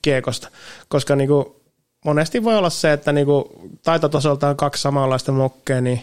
[0.02, 0.48] kiekosta.
[0.88, 1.46] Koska niin kuin
[2.08, 3.44] monesti voi olla se, että niin kuin
[3.82, 6.00] taitotasolta on kaksi samanlaista mokkea, niin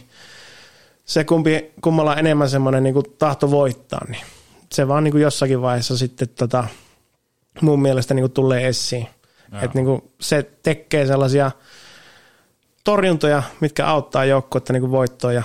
[1.06, 4.22] se kumpi, kummalla on enemmän semmoinen niin kuin tahto voittaa, niin
[4.72, 6.68] se vaan niin kuin jossakin vaiheessa sitten tota,
[7.62, 9.08] mun mielestä niin kuin tulee esiin.
[9.62, 11.52] Että niin kuin se tekee sellaisia
[12.84, 15.44] torjuntoja, mitkä auttaa joukkuetta niin voittoon ja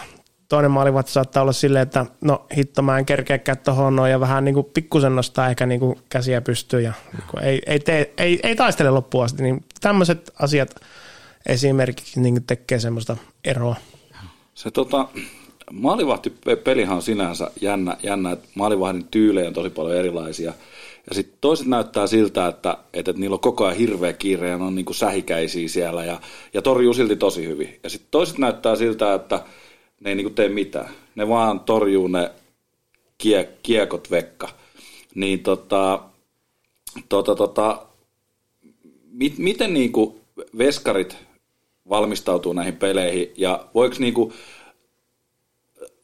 [0.51, 4.45] toinen maalivahti saattaa olla silleen, että no hitto mä en kerkeäkään tuohon noin ja vähän
[4.45, 8.41] niin kuin pikkusen nostaa ehkä niin kuin käsiä pystyy ja niin ei, ei, tee, ei,
[8.43, 9.43] ei taistele loppuun asti.
[9.43, 10.75] Niin tämmöiset asiat
[11.47, 13.77] esimerkiksi niin tekee semmoista eroa.
[14.55, 15.09] Se tota,
[15.73, 20.53] maalivahtipelihan on sinänsä jännä, jännä että maalivahdin tyylejä on tosi paljon erilaisia.
[21.09, 24.59] Ja sitten toiset näyttää siltä, että, että, että niillä on koko ajan hirveä kiire ja
[24.59, 26.21] ne on niin sähikäisiä siellä ja,
[26.55, 27.81] ja torjuu silti tosi hyvin.
[27.83, 29.41] Ja sitten toiset näyttää siltä, että
[30.01, 30.89] ne ei niinku tee mitään.
[31.15, 32.31] Ne vaan torjuu ne
[33.19, 34.49] kie, kiekot vekka.
[35.15, 36.03] Niin tota,
[37.09, 37.87] tota, tota,
[39.13, 40.21] mit, miten niinku
[40.59, 41.17] veskarit
[41.89, 44.33] valmistautuu näihin peleihin ja voiko niinku,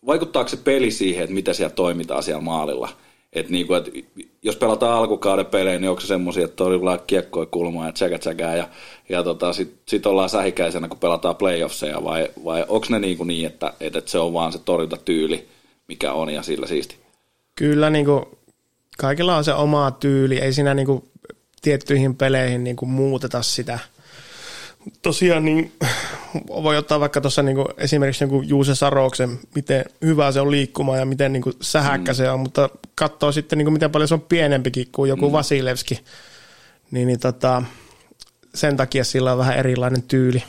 [0.06, 2.88] vaikuttaako se peli siihen, että mitä siellä toimitaan siellä maalilla?
[3.32, 3.88] Et niinku, et
[4.46, 8.56] jos pelataan alkukauden pelejä, niin onko se semmoisia, että torjutaan kiekkoja kulmaa ja tsäkä tsäkää
[8.56, 8.68] ja,
[9.08, 13.46] ja tota, sitten sit ollaan sähikäisenä, kun pelataan playoffseja vai, vai onko ne niinku niin,
[13.46, 15.48] että, että se on vaan se torjuntatyyli,
[15.88, 16.96] mikä on ja sillä siisti?
[17.56, 18.38] Kyllä niinku,
[18.98, 21.04] kaikilla on se oma tyyli, ei siinä niinku
[21.62, 23.78] tiettyihin peleihin niinku muuteta sitä–
[25.02, 25.72] tosiaan niin
[26.48, 31.06] voi ottaa vaikka tuossa niin esimerkiksi niin Juuse Saroksen, miten hyvä se on liikkumaan ja
[31.06, 32.16] miten niin sähäkkä mm.
[32.16, 35.32] se on, mutta katsoo sitten niin miten paljon se on pienempikin kuin joku mm.
[35.32, 36.00] Vasilevski,
[36.90, 37.62] niin, niin tota,
[38.54, 40.42] sen takia sillä on vähän erilainen tyyli.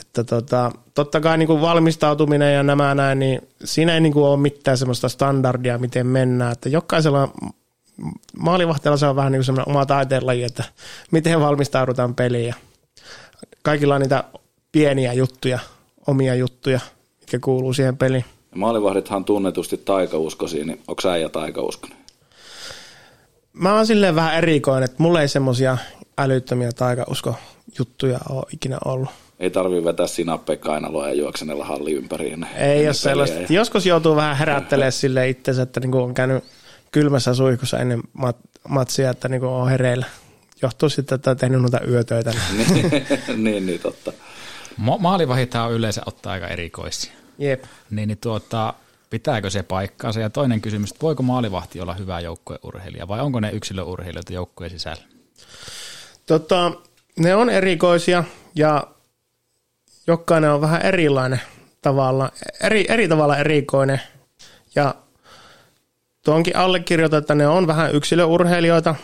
[0.00, 4.78] Että tota, totta kai niin valmistautuminen ja nämä näin, niin siinä ei niin ole mitään
[4.78, 6.52] semmoista standardia, miten mennään.
[6.52, 7.28] Että jokaisella
[8.38, 10.64] maalivahtella se on vähän niin kuin semmoinen oma taiteenlaji, että
[11.10, 12.54] miten valmistaudutaan peliin
[13.64, 14.24] kaikilla on niitä
[14.72, 15.58] pieniä juttuja,
[16.06, 16.80] omia juttuja,
[17.20, 18.24] mikä kuuluu siihen peliin.
[18.54, 21.98] Maalivahdithan on tunnetusti taikauskoisia, niin onko äijä taikauskonen?
[23.52, 25.78] Mä oon silleen vähän erikoinen, että mulla ei semmosia
[26.18, 27.34] älyttömiä taikausko
[27.78, 29.08] juttuja ole ikinä ollut.
[29.40, 32.36] Ei tarvi vetää sinappeja kainaloa ja juoksenella halli ympäri.
[32.56, 33.40] ei ole sellaista.
[33.40, 33.46] Ja...
[33.50, 36.44] Joskus joutuu vähän herättelemään sille itsensä, että niinku on käynyt
[36.92, 40.06] kylmässä suihkussa ennen mat- matsia, että niinku on hereillä
[40.64, 42.30] johtuu sitten, että on tehnyt noita yötöitä.
[43.36, 44.12] niin, niin, totta.
[44.76, 47.12] Ma- maalivahithan on yleensä ottaa aika erikoisia.
[47.38, 47.64] Jep.
[47.90, 48.74] Niin, niin tuota,
[49.10, 50.20] pitääkö se paikkaansa?
[50.20, 55.02] Ja toinen kysymys, että voiko maalivahti olla hyvä joukkueurheilija vai onko ne yksilöurheilijoita joukkueen sisällä?
[56.26, 56.72] Tota,
[57.18, 58.24] ne on erikoisia
[58.54, 58.86] ja
[60.06, 61.40] jokainen on vähän erilainen
[61.82, 64.00] tavalla, eri, eri tavalla erikoinen.
[64.74, 64.94] Ja
[66.24, 68.94] tuonkin allekirjoitan, että ne on vähän yksilöurheilijoita,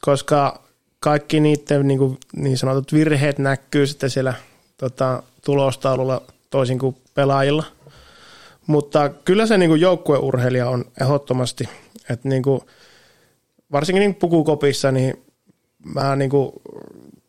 [0.00, 0.61] koska
[1.02, 4.34] kaikki niiden niin, kuin, niin sanotut virheet näkyy sitten siellä
[4.76, 7.64] tota, tulostaululla toisin kuin pelaajilla.
[8.66, 11.68] Mutta kyllä se niin kuin joukkueurheilija on ehdottomasti,
[12.10, 12.60] että niin kuin,
[13.72, 15.24] varsinkin niin pukukopissa, niin
[15.94, 16.52] mä niin kuin,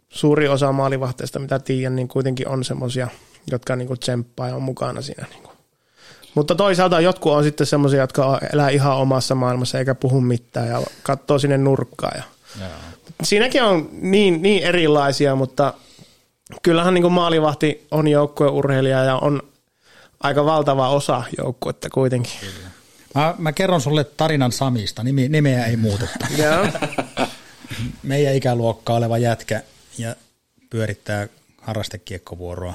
[0.09, 3.07] suuri osa maalivahteista, mitä tiedän, niin kuitenkin on semmoisia,
[3.51, 5.25] jotka niin kuin tsemppaa ja on mukana siinä.
[5.29, 5.57] Niin kuin.
[6.35, 10.81] Mutta toisaalta jotkut on sitten semmoisia, jotka elää ihan omassa maailmassa eikä puhu mitään ja
[11.03, 12.17] katsoo sinne nurkkaan.
[12.17, 12.23] Ja.
[13.23, 15.73] Siinäkin on niin, niin erilaisia, mutta
[16.61, 19.41] kyllähän niin kuin maalivahti on joukkueurheilija ja on
[20.19, 22.31] aika valtava osa joukkuetta kuitenkin.
[23.15, 26.27] Mä, mä kerron sulle tarinan Samista, Nimi, nimeä ei muuteta.
[28.03, 29.63] Meidän ikäluokka oleva jätkä
[29.97, 30.15] ja
[30.69, 31.27] pyörittää
[31.61, 32.73] harrastekiekkovuoroa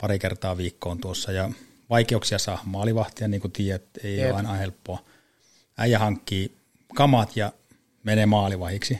[0.00, 1.50] pari kertaa viikkoon tuossa ja
[1.90, 4.28] vaikeuksia saa maalivahtia, niin kuin tiedät, ei Jep.
[4.28, 4.98] ole aina helppoa.
[5.78, 6.56] Äijä hankkii
[6.94, 7.52] kamat ja
[8.02, 8.98] menee maalivahiksi.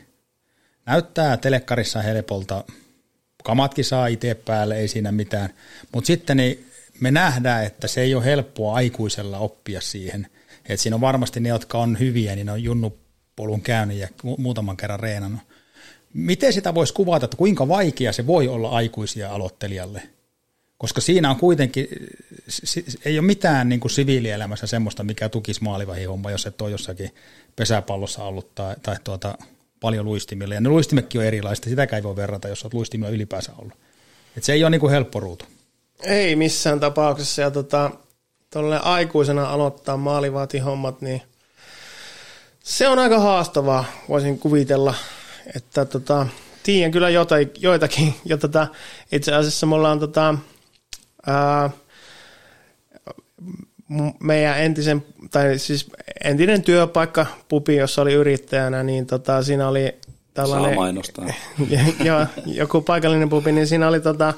[0.87, 2.65] Näyttää telekkarissa helpolta,
[3.45, 5.51] kamatkin saa itse päälle, ei siinä mitään,
[5.93, 6.71] mutta sitten niin
[7.01, 10.27] me nähdään, että se ei ole helppoa aikuisella oppia siihen.
[10.69, 14.77] että siinä on varmasti ne, jotka on hyviä, niin ne on junnupolun käynyt ja muutaman
[14.77, 15.41] kerran reenannut.
[16.15, 20.03] Miten sitä voisi kuvata, että kuinka vaikea se voi olla aikuisia aloittelijalle?
[20.79, 21.89] Koska siinä on kuitenkin,
[23.05, 27.11] ei ole mitään niin kuin siviilielämässä semmoista, mikä tukisi maalivahihomma, jos et ole jossakin
[27.57, 29.39] pesäpallossa ollut tai, tai tuota,
[29.81, 30.55] paljon luistimilla.
[30.55, 33.75] Ja ne luistimetkin on erilaista, sitäkään ei voi verrata, jos olet luistimilla ylipäänsä ollut.
[34.37, 35.45] Et se ei ole niin kuin helppo ruutu.
[36.03, 37.43] Ei missään tapauksessa.
[37.43, 37.91] Ja tota,
[38.83, 41.23] aikuisena aloittaa maalivaatihommat, niin
[42.63, 44.95] se on aika haastavaa, voisin kuvitella.
[45.57, 46.27] Että tota,
[46.63, 47.09] tiedän kyllä
[47.59, 48.67] joitakin, ja tota,
[49.13, 50.35] itse asiassa mulla on tota,
[51.27, 51.71] ää,
[54.21, 55.91] meidän entisen, tai siis
[56.25, 59.97] entinen työpaikka, pubi, jossa oli yrittäjänä, niin tota, siinä oli
[60.35, 60.71] tällainen...
[60.71, 61.27] Saa mainostaa.
[62.05, 64.35] jo, joku paikallinen pubi, niin siinä oli tota,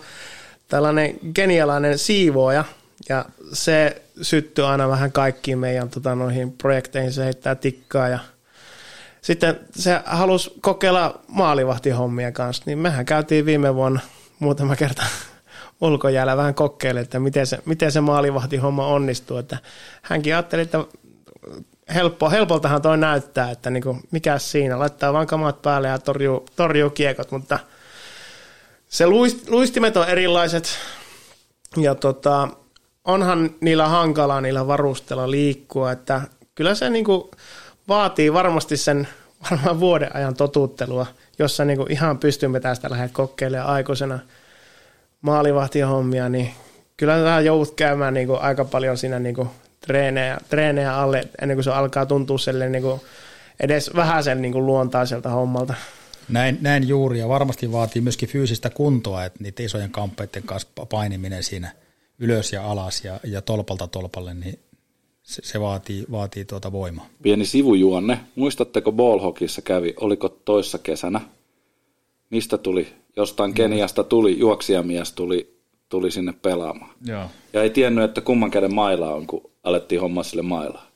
[0.69, 2.65] tällainen genialainen siivooja,
[3.09, 8.19] ja se syttyi aina vähän kaikkiin meidän tota, noihin projekteihin, se heittää tikkaa ja
[9.23, 14.01] sitten se halusi kokeilla maalivahtihommia kanssa, niin mehän käytiin viime vuonna
[14.39, 15.03] muutama kerta
[15.81, 19.37] ulkojäällä vähän kokeille, että miten se, miten se maalivahtihomma onnistuu.
[19.37, 19.59] Että
[20.03, 20.85] hänkin ajatteli, että
[21.95, 26.91] helppo, helpoltahan toi näyttää, että niinku, mikä siinä, laittaa vaan kamat päälle ja torjuu, torjuu
[26.91, 27.59] kiekot, mutta
[28.89, 30.79] se luist, luistimet on erilaiset.
[31.77, 32.49] Ja tota,
[33.05, 36.21] onhan niillä hankala niillä varustella liikkua, että
[36.55, 37.31] kyllä se niinku
[37.89, 39.09] vaatii varmasti sen
[39.51, 41.07] varmaan vuoden ajan totuttelua,
[41.39, 44.19] jossa niinku ihan pystymme tästä lähdet kokeilemaan aikuisena
[45.23, 46.51] maalivahtihommia, niin
[46.97, 49.47] kyllä sä joudut käymään niinku aika paljon siinä niinku
[49.81, 53.01] treenejä, treenejä alle ennen kuin se alkaa tuntua sille niinku
[53.61, 55.75] edes vähän sen niinku luontaiselta hommalta.
[56.29, 61.43] Näin, näin juuri, ja varmasti vaatii myöskin fyysistä kuntoa, että niitä isojen kamppeiden kanssa painiminen
[61.43, 61.73] siinä
[62.19, 64.59] ylös ja alas ja, ja tolpalta tolpalle, niin
[65.23, 67.07] se, se vaatii, vaatii tuota voimaa.
[67.23, 68.21] Pieni sivujuonne.
[68.35, 71.21] Muistatteko ballhokissa kävi, oliko toissa kesänä?
[72.31, 72.89] Mistä tuli?
[73.19, 76.91] Jostain Keniasta tuli, juoksijamies tuli, tuli sinne pelaamaan.
[77.07, 77.25] Joo.
[77.53, 80.87] Ja ei tiennyt, että kumman käden maila on, kun alettiin hommaa sille mailaa.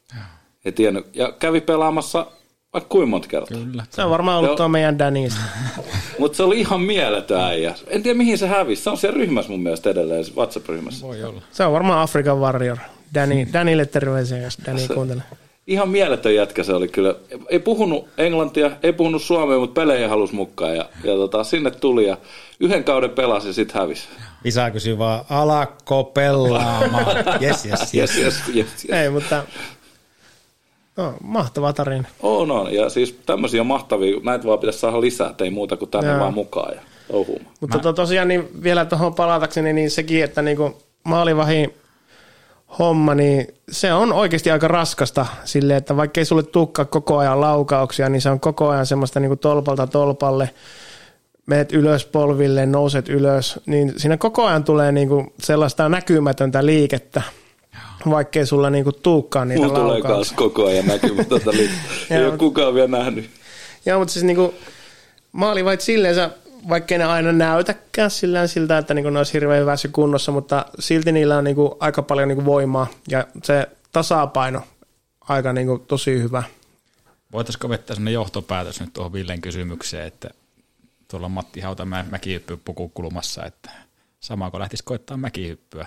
[0.65, 1.17] Ei tiennyt.
[1.17, 2.27] Ja kävi pelaamassa
[2.73, 3.59] vaikka kuinka monta kertaa.
[3.59, 3.85] Kyllä.
[3.91, 5.41] Se on varmaan ollut tuo meidän Danista.
[6.19, 7.75] Mutta se oli ihan mieletön äijä.
[7.87, 8.83] En tiedä mihin se hävisi.
[8.83, 11.07] Se on siellä ryhmässä mun mielestä edelleen, WhatsApp-ryhmässä.
[11.07, 11.43] Voi olla.
[11.53, 12.79] Se on varmaan Afrikan Warrior.
[13.15, 15.23] Danny, Danille terveisiä, jos Danny kuuntelee.
[15.67, 17.15] Ihan mieletön jätkä se oli kyllä.
[17.49, 20.77] Ei puhunut englantia, ei puhunut suomea, mutta pelejä halusi mukaan.
[20.77, 22.17] Ja, ja tota, sinne tuli ja
[22.61, 24.09] yhden kauden pelasi ja sitten hävisi.
[24.45, 27.17] Isä kysyy vaan, alakko pelaamaan?
[27.43, 27.95] Yes, yes, yes.
[27.95, 29.01] Yes, yes, yes, yes.
[29.01, 29.43] Ei, mutta
[30.97, 32.09] no, mahtava tarina.
[32.23, 32.75] On, on.
[32.75, 36.21] Ja siis tämmöisiä mahtavia, näitä vaan pitäisi saada lisää, että ei muuta kuin tänne Joo.
[36.21, 37.55] vaan mukaan ja touhuumaan.
[37.61, 41.75] Mutta to, tosiaan niin vielä tuohon palatakseni, niin sekin, että niinku maalivahi
[42.79, 47.41] homma, niin se on oikeasti aika raskasta silleen, että vaikka ei sulle tukka koko ajan
[47.41, 50.51] laukauksia, niin se on koko ajan semmoista niinku tolpalta tolpalle,
[51.47, 57.23] meet ylös polville, nouset ylös, niin siinä koko ajan tulee niinku sellaista näkymätöntä liikettä,
[58.11, 60.17] vaikkei sulla niinku tuukkaan niitä Mulla tulee laukauksia.
[60.17, 61.71] kanssa koko ajan näkymätöntä li-
[62.11, 63.31] Ei ole kukaan vielä nähnyt.
[63.87, 64.55] Joo, mutta siis niinku
[65.33, 66.15] maalivait silleen,
[66.69, 71.13] vaikkei ne aina näytäkään sillä siltä, että niinku ne olisi hirveän hyvässä kunnossa, mutta silti
[71.13, 74.63] niillä on niinku aika paljon niinku voimaa ja se tasapaino
[75.21, 76.43] aika niin kuin tosi hyvä.
[77.33, 80.31] Voitaisiko vetää sellainen johtopäätös nyt tuohon Villen kysymykseen, että
[81.09, 83.71] tuolla Matti Hautamäen mäkihyppy pukukulmassa, että
[84.21, 85.87] sama kuin lähtisi koittaa mäkihyppyä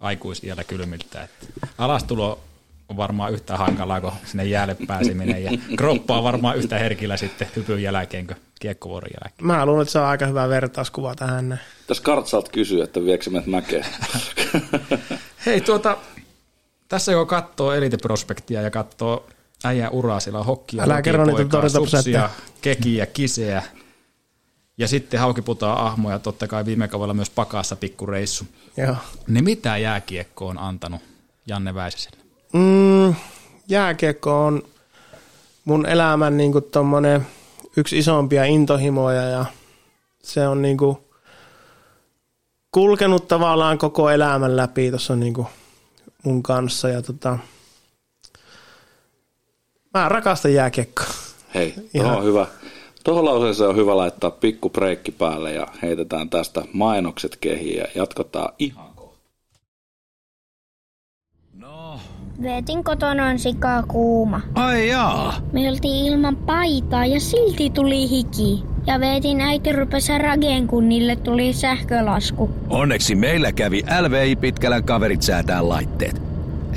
[0.00, 1.22] aikuisiellä kylmiltä.
[1.22, 1.46] Että
[1.78, 2.40] alastulo
[2.88, 7.48] on varmaan yhtä hankalaa kuin sinne jäälle pääseminen ja kroppa on varmaan yhtä herkillä sitten
[7.56, 9.46] hypyn jälkeen kuin kiekkovuoron jälkeen.
[9.46, 11.60] Mä luulen, että se on aika hyvä vertauskuva tähän.
[11.86, 13.86] Tässä Kartsalta kysyy, että viekö menet mäkeen.
[15.46, 15.96] Hei tuota,
[16.88, 19.26] tässä kun katsoo Elite Prospektia ja katsoo
[19.64, 23.62] äijän uraa, siellä on hokkia, Älä kerro niitä kekiä, kiseä
[24.78, 28.44] ja sitten haukiputaa ahmoja, totta kai viime kaudella myös pakassa pikkureissu.
[28.76, 28.96] Joo.
[29.28, 31.00] Niin mitä jääkiekko on antanut
[31.46, 32.25] Janne Väisäselle?
[32.52, 33.14] Mm,
[33.68, 34.62] jääkiekko on
[35.64, 37.26] mun elämän niin tommonen
[37.76, 39.44] yksi isompia intohimoja ja
[40.22, 40.96] se on niin kuin
[42.72, 45.46] kulkenut tavallaan koko elämän läpi tuossa niin kuin
[46.24, 47.38] mun kanssa ja tota,
[49.94, 51.06] mä rakastan jääkiekkoa.
[51.54, 52.06] Hei, Ihan.
[52.06, 52.46] tuohon on hyvä.
[53.04, 58.52] Tuohon lauseeseen on hyvä laittaa pikku breikki päälle ja heitetään tästä mainokset kehiin ja jatketaan
[58.58, 58.85] ihan
[62.42, 64.40] Veetin kotona sikaa kuuma.
[64.54, 65.34] Ai jaa.
[65.52, 68.64] Me oltiin ilman paitaa ja silti tuli hiki.
[68.86, 72.50] Ja Veetin äiti rupesi rageen, kun niille tuli sähkölasku.
[72.70, 76.22] Onneksi meillä kävi LVI Pitkälän kaverit säätää laitteet.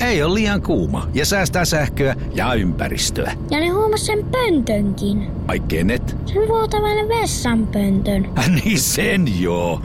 [0.02, 3.32] Ei ole liian kuuma ja säästää sähköä ja ympäristöä.
[3.52, 5.28] Ja ne huomas sen pöntönkin.
[5.48, 6.18] Ai kenet?
[6.26, 8.30] Sen vuotavan vessanpöntön.
[8.64, 9.82] niin sen joo.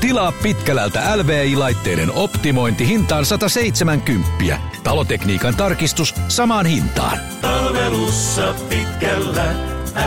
[0.00, 4.58] Tilaa Pitkälältä LVI-laitteiden optimointi hintaan 170.
[4.84, 7.18] Talotekniikan tarkistus samaan hintaan.
[7.42, 9.54] Palvelussa pitkällä,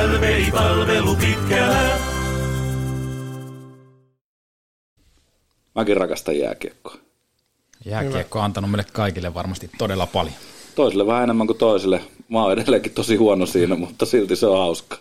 [0.07, 1.97] LVI-palvelu pitkällä.
[5.75, 6.97] Mäkin rakastan jääkiekkoa.
[7.85, 10.35] Jääkiekko on antanut meille kaikille varmasti todella paljon.
[10.75, 12.01] Toisille vähän enemmän kuin toisille.
[12.29, 14.97] Mä oon edelleenkin tosi huono siinä, mutta silti se on hauska.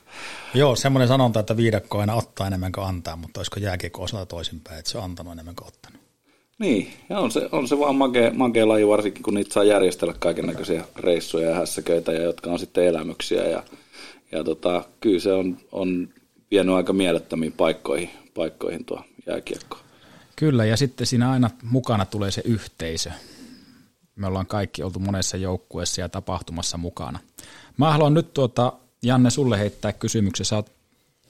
[0.54, 4.78] Joo, semmoinen sanonta, että viidakko aina ottaa enemmän kuin antaa, mutta olisiko jääkiekko osalla toisinpäin,
[4.78, 6.00] että se on antanut enemmän kuin ottanut.
[6.59, 10.14] Niin, ja on se, on se vaan makea, makea laji, varsinkin kun niitä saa järjestellä
[10.18, 13.42] kaiken näköisiä reissuja ja hässäköitä, ja jotka on sitten elämyksiä.
[13.42, 13.62] Ja,
[14.33, 16.09] ja tota, kyllä se on, on
[16.50, 19.76] vienyt aika mielettömiin paikkoihin, paikkoihin tuo jääkiekko.
[20.37, 23.11] Kyllä, ja sitten siinä aina mukana tulee se yhteisö.
[24.16, 27.18] Me ollaan kaikki oltu monessa joukkueessa ja tapahtumassa mukana.
[27.76, 30.46] Mä haluan nyt tuota, Janne sulle heittää kysymyksen.
[30.46, 30.72] Sä oot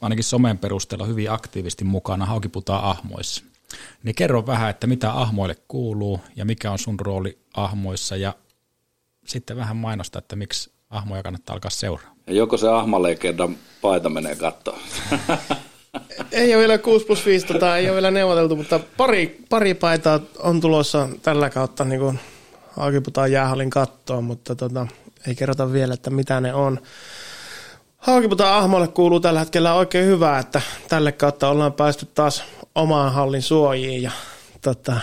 [0.00, 3.44] ainakin somen perusteella hyvin aktiivisesti mukana Haukiputaa ahmoissa.
[4.02, 8.34] Niin kerro vähän, että mitä ahmoille kuuluu ja mikä on sun rooli ahmoissa ja
[9.26, 12.14] sitten vähän mainosta, että miksi ahmoja kannattaa alkaa seuraa.
[12.26, 14.78] Ja joko se ahmalegendan paita menee kattoon.
[16.32, 20.20] Ei ole vielä 6 plus 5, tota, ei ole vielä neuvoteltu, mutta pari, pari paitaa
[20.38, 22.20] on tulossa tällä kautta niin kuin
[22.76, 24.86] Haukiputaan jäähallin kattoon, mutta tota,
[25.26, 26.78] ei kerrota vielä, että mitä ne on.
[27.96, 33.42] Haukiputaan ahmolle kuuluu tällä hetkellä oikein hyvää, että tälle kautta ollaan päästy taas omaan hallin
[33.42, 34.10] suojiin ja
[34.60, 35.00] tota,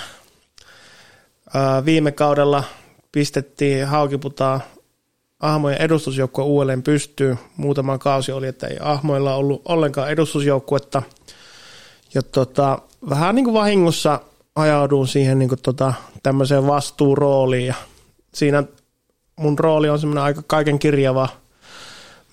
[1.86, 2.64] viime kaudella
[3.12, 4.62] pistettiin Haukiputaan
[5.40, 7.38] Ahmojen edustusjoukkue uudelleen pystyy.
[7.58, 11.04] Muutama kausi oli, että ei Ahmoilla ollut ollenkaan edustusjoukkuetta.
[12.14, 14.20] Ja tota, vähän niin kuin vahingossa
[14.58, 15.94] ajaudun siihen niin kuin tota,
[16.24, 17.66] tämmöiseen vastuurooliin.
[17.68, 17.74] Ja
[18.34, 18.64] siinä
[19.36, 21.30] mun rooli on semmoinen aika kaiken kirjava.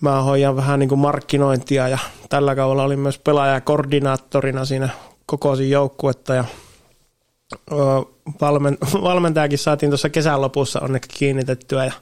[0.01, 4.89] Mä hoidan vähän niin kuin markkinointia ja tällä kaudella olin myös pelaajakoordinaattorina siinä
[5.27, 6.45] kokoisin joukkuetta ja
[8.41, 11.93] valmen, valmentajakin saatiin tuossa kesän lopussa onneksi kiinnitettyä ja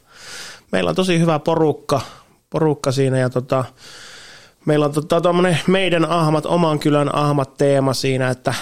[0.73, 2.01] meillä on tosi hyvä porukka,
[2.51, 3.65] porukka siinä ja tota,
[4.67, 5.35] meillä on tota,
[5.67, 8.55] meidän ahmat, oman kylän ahmat teema siinä, että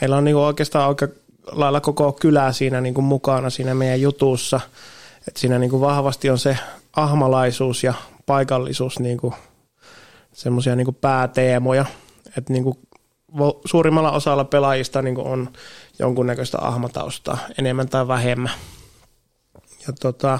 [0.00, 1.12] meillä on niinku oikeastaan oikein
[1.52, 4.60] lailla koko kylä siinä niinku mukana siinä meidän jutussa.
[5.28, 6.58] että siinä niinku vahvasti on se
[6.96, 7.94] ahmalaisuus ja
[8.26, 9.34] paikallisuus niinku,
[10.32, 11.84] semmoisia niinku pääteemoja.
[12.36, 12.78] että niinku,
[13.64, 15.52] suurimmalla osalla pelaajista niinku on
[15.98, 18.52] jonkunnäköistä ahmataustaa, enemmän tai vähemmän.
[19.86, 20.38] Ja tota,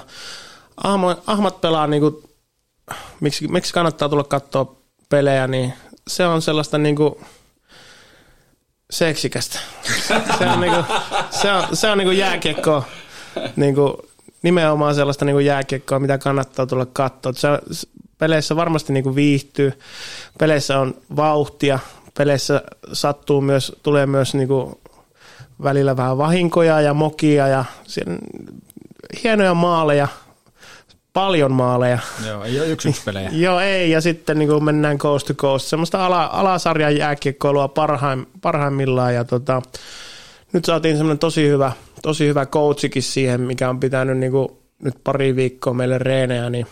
[0.83, 2.15] ahma, ahmat pelaa, niin kuin,
[3.19, 4.75] miksi, miksi kannattaa tulla katsoa
[5.09, 5.73] pelejä, niin
[6.07, 7.15] se on sellaista niin kuin,
[8.89, 9.59] seksikästä.
[10.37, 10.85] Se on, niin kuin,
[11.29, 12.83] se on, se on niin kuin jääkiekkoa,
[13.55, 13.93] niin kuin,
[14.41, 17.33] nimenomaan sellaista niin kuin jääkiekkoa, mitä kannattaa tulla katsoa.
[17.33, 17.47] Se,
[18.17, 19.79] peleissä varmasti niin kuin viihtyy,
[20.39, 21.79] peleissä on vauhtia,
[22.17, 22.61] peleissä
[22.93, 24.75] sattuu myös, tulee myös niin kuin
[25.63, 27.65] välillä vähän vahinkoja ja mokia ja
[29.23, 30.07] hienoja maaleja,
[31.19, 31.99] paljon maaleja.
[32.27, 33.29] Joo, ei ole yksi yksi pelejä.
[33.45, 38.25] Joo, ei, ja sitten niin kuin mennään coast to coast, semmoista ala, alasarjan jääkiekkoilua parhaim,
[38.41, 39.61] parhaimmillaan, ja tota,
[40.53, 44.49] nyt saatiin semmoinen tosi hyvä, tosi hyvä coachikin siihen, mikä on pitänyt niin kuin
[44.83, 46.67] nyt pari viikkoa meille reenejä, niin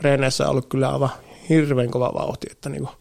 [0.00, 1.10] reeneissä on ollut kyllä aivan
[1.48, 2.96] hirveän kova vauhti, että niin kuin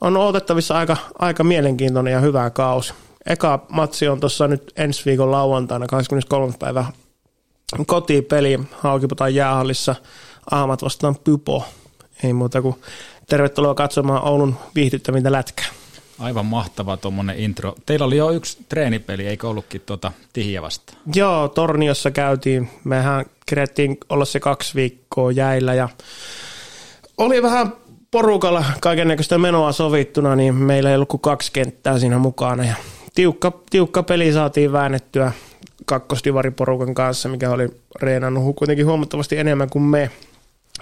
[0.00, 2.94] on odotettavissa aika, aika mielenkiintoinen ja hyvä kausi.
[3.26, 6.52] Eka matsi on tuossa nyt ensi viikon lauantaina 23.
[6.58, 6.84] päivä
[7.86, 9.94] kotipeli Haukiputaan jäähallissa
[10.50, 11.64] Aamat vastaan Pypo.
[12.24, 12.74] Ei muuta kuin
[13.28, 15.66] tervetuloa katsomaan Oulun viihdyttävintä lätkää.
[16.18, 17.74] Aivan mahtava tuommoinen intro.
[17.86, 20.98] Teillä oli jo yksi treenipeli, eikö ollutkin tuota Tihiä vastaan?
[21.14, 22.70] Joo, Torniossa käytiin.
[22.84, 25.88] Mehän kerettiin olla se kaksi viikkoa jäillä ja
[27.18, 27.72] oli vähän
[28.10, 32.64] porukalla kaikennäköistä menoa sovittuna, niin meillä ei ollut kuin kaksi kenttää siinä mukana.
[32.64, 32.74] Ja
[33.14, 35.32] tiukka, tiukka peli saatiin väännettyä
[35.84, 37.68] kakkosdivariporukan kanssa, mikä oli
[38.02, 40.10] reenannut kuitenkin huomattavasti enemmän kuin me.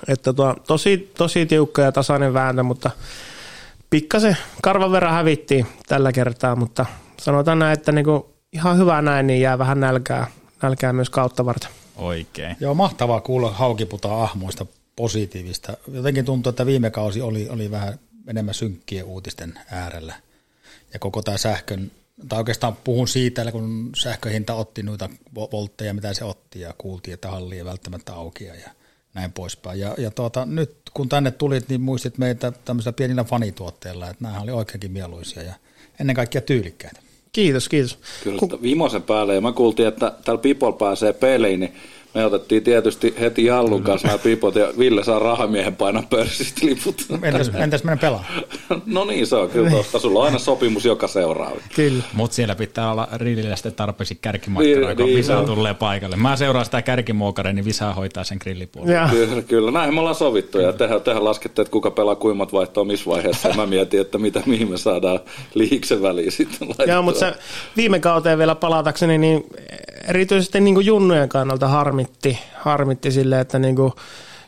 [0.08, 2.90] Että tuo, tosi, tosi tiukka ja tasainen vääntö, mutta
[3.90, 6.86] pikkasen karvan verran hävittiin tällä kertaa, mutta
[7.20, 10.26] sanotaan näin, että niinku ihan hyvä näin, niin jää vähän nälkää,
[10.62, 11.70] nälkää myös kautta varten.
[11.96, 12.56] Oikein.
[12.60, 15.76] Joo, mahtavaa kuulla haukiputa ahmoista positiivista.
[15.92, 20.14] Jotenkin tuntuu, että viime kausi oli, oli vähän enemmän synkkien uutisten äärellä.
[20.92, 21.90] Ja koko tämä sähkön,
[22.28, 27.28] tai oikeastaan puhun siitä, kun sähköhinta otti noita voltteja, mitä se otti, ja kuultiin, että
[27.28, 28.54] halli ei välttämättä auki ja
[29.14, 29.80] näin poispäin.
[29.80, 34.40] Ja, ja tuota, nyt kun tänne tulit, niin muistit meitä tämmöisellä pienillä fanituotteilla, että nämä
[34.40, 35.54] oli oikeinkin mieluisia ja
[36.00, 37.00] ennen kaikkea tyylikkäitä.
[37.32, 37.98] Kiitos, kiitos.
[38.24, 38.62] Kyllä Kun...
[38.62, 41.74] viimeisen päälle, ja mä kuultiin, että täällä People pääsee peliin, niin
[42.18, 47.06] me otettiin tietysti heti Jallun kanssa nämä pipot ja Ville saa rahamiehen painan pörssistä liput.
[47.22, 48.24] Entäs, entäs mennä pelaa?
[48.86, 49.98] no niin, se on kyllä tosta.
[49.98, 51.52] Sulla on aina sopimus joka seuraa.
[51.74, 52.02] Kyllä.
[52.12, 55.42] Mutta siellä pitää olla rillillä sitten tarpeeksi kärkimakkaraa, niin, kun niin, Visa no.
[55.42, 56.16] tulee paikalle.
[56.16, 59.10] Mä seuraan sitä kärkimookarea, niin Visa hoitaa sen grillipuolen.
[59.10, 60.58] Kyllä, kyllä, näin me ollaan sovittu.
[60.58, 63.48] Ja tehdään, tehdään laskette, että kuka pelaa kuimat vaihtoa missä vaiheessa.
[63.56, 65.20] mä mietin, että mitä, mihin me saadaan
[65.54, 66.86] liiksen väliin sitten laittaa.
[66.86, 67.34] Joo, mutta se
[67.76, 69.44] viime kauteen vielä palatakseni, niin
[70.08, 71.68] erityisesti niin kuin junnujen kannalta
[72.08, 73.92] harmitti, harmitti sille, että niin kuin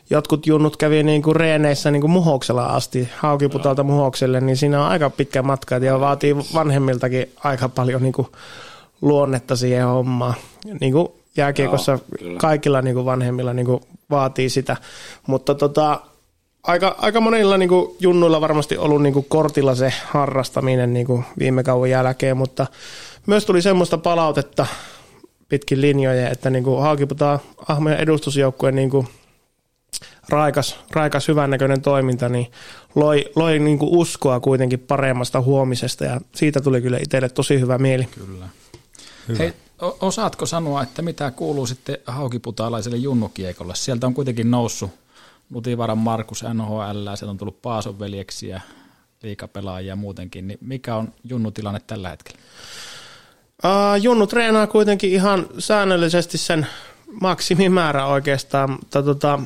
[0.09, 4.91] jotkut junnut kävi niin kuin reeneissä niin kuin muhoksella asti, haukiputalta muhokselle, niin siinä on
[4.91, 8.27] aika pitkä matka ja vaatii vanhemmiltakin aika paljon niin kuin
[9.01, 10.33] luonnetta siihen hommaan.
[10.79, 11.07] Niin kuin
[11.37, 14.77] jääkiekossa Joo, kaikilla niin kuin vanhemmilla niin kuin vaatii sitä,
[15.27, 16.01] mutta tota,
[16.63, 21.25] aika, aika monilla niin kuin junnuilla varmasti ollut niin kuin kortilla se harrastaminen niin kuin
[21.39, 22.67] viime kauan jälkeen, mutta
[23.25, 24.65] myös tuli semmoista palautetta
[25.51, 29.07] pitkin linjoja, että niin kuin Haakiputaan Ahmojen edustusjoukkueen niin kuin
[30.29, 32.51] raikas, raikas hyvännäköinen toiminta, niin
[32.95, 37.77] loi, loi niin kuin uskoa kuitenkin paremmasta huomisesta ja siitä tuli kyllä itselle tosi hyvä
[37.77, 38.05] mieli.
[38.05, 38.49] Kyllä.
[39.27, 39.37] Hyvä.
[39.37, 43.75] Hei, osaatko sanoa, että mitä kuuluu sitten haukiputaalaiselle junnukiekolle?
[43.75, 44.91] Sieltä on kuitenkin noussut
[45.49, 48.61] Nutivaran Markus NHL, sieltä on tullut Paason veljeksiä,
[49.23, 52.39] liikapelaajia muutenkin, niin mikä on junnutilanne tällä hetkellä?
[53.65, 56.67] Uh, Junnu treenaa kuitenkin ihan säännöllisesti sen
[57.21, 59.39] maksimimäärä oikeastaan, mutta tota,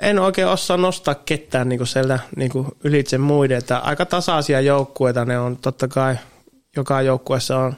[0.00, 2.50] en oikein osaa nostaa ketään niin sieltä niin
[2.84, 3.58] ylitse muiden.
[3.58, 6.16] Että aika tasaisia joukkueita ne on, totta kai
[6.76, 7.76] joka joukkueessa on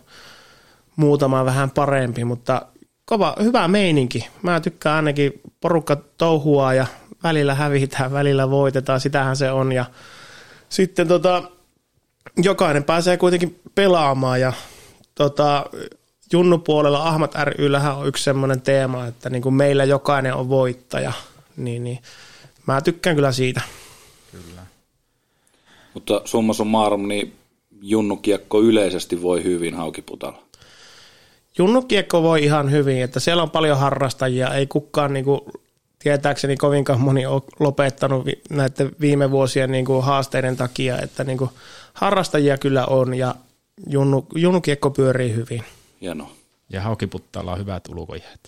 [0.96, 2.62] muutama vähän parempi, mutta
[3.04, 4.28] kova, hyvä meininki.
[4.42, 6.86] Mä tykkään ainakin porukka touhua ja
[7.22, 9.72] välillä hävitään, välillä voitetaan, sitähän se on.
[9.72, 9.84] Ja
[10.68, 11.42] sitten tota,
[12.36, 14.52] jokainen pääsee kuitenkin pelaamaan ja
[15.18, 15.66] tota,
[16.32, 21.12] junnupuolella Ahmat ryllähän on yksi semmoinen teema, että niin kuin meillä jokainen on voittaja,
[21.56, 21.98] niin, niin
[22.66, 23.60] mä tykkään kyllä siitä.
[24.32, 24.62] Kyllä.
[25.94, 27.34] Mutta summa summarum, niin
[27.82, 30.42] junnukiekko yleisesti voi hyvin haukiputalla.
[31.58, 35.40] Junnukiekko voi ihan hyvin, että siellä on paljon harrastajia, ei kukaan niin kuin,
[35.98, 41.50] tietääkseni kovinkaan moni ole lopettanut näiden viime vuosien niin kuin, haasteiden takia, että niin kuin,
[41.94, 43.34] harrastajia kyllä on ja
[43.86, 45.64] junnu, junnukiekko pyörii hyvin.
[46.00, 46.32] Hieno.
[46.70, 48.40] Ja Haukiputtaalla on hyvät ulkojäät.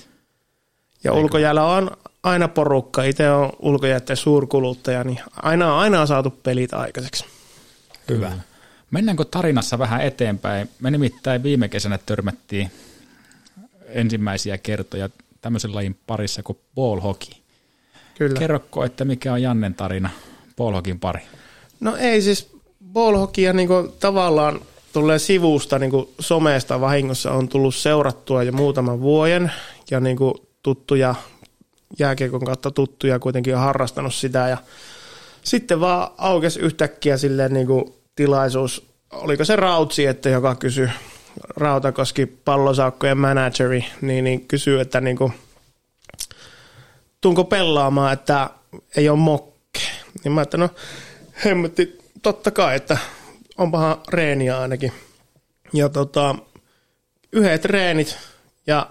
[1.04, 1.20] Ja Eikö?
[1.20, 1.90] ulkojäällä on
[2.22, 3.02] aina porukka.
[3.02, 7.24] Itse on ulkojäiden suurkuluttaja, niin aina, aina on saatu pelit aikaiseksi.
[8.08, 8.32] Hyvä.
[8.90, 10.70] Mennäänkö tarinassa vähän eteenpäin?
[10.80, 12.70] Me nimittäin viime kesänä törmättiin
[13.88, 15.08] ensimmäisiä kertoja
[15.40, 17.34] tämmöisen lajin parissa kuin ball hockey.
[18.18, 18.38] Kyllä.
[18.38, 20.10] Kerrokko, että mikä on Jannen tarina
[20.56, 21.20] ball hockeyn pari?
[21.80, 22.50] No ei siis
[22.92, 23.68] ball hockeya niin
[24.00, 24.60] tavallaan
[24.92, 29.52] tulee sivusta niin kuin somesta vahingossa on tullut seurattua jo muutaman vuoden
[29.90, 31.14] ja niin kuin tuttuja,
[31.98, 34.58] jääkiekon kautta tuttuja kuitenkin on harrastanut sitä ja
[35.42, 40.88] sitten vaan aukesi yhtäkkiä silleen niin kuin tilaisuus, oliko se Rautsi, että joka kysyi
[41.56, 45.32] Rautakoski pallosaukkojen manageri, niin, niin kysyy, että niin kuin,
[47.20, 48.50] tunko pelaamaan, että
[48.96, 49.80] ei ole mokke.
[50.24, 50.68] Niin mä että no
[51.44, 52.98] hemmetti, totta kai, että
[53.60, 54.92] onpahan reeniä ainakin.
[55.72, 56.34] Ja tota,
[57.32, 58.18] yhdet treenit
[58.66, 58.86] ja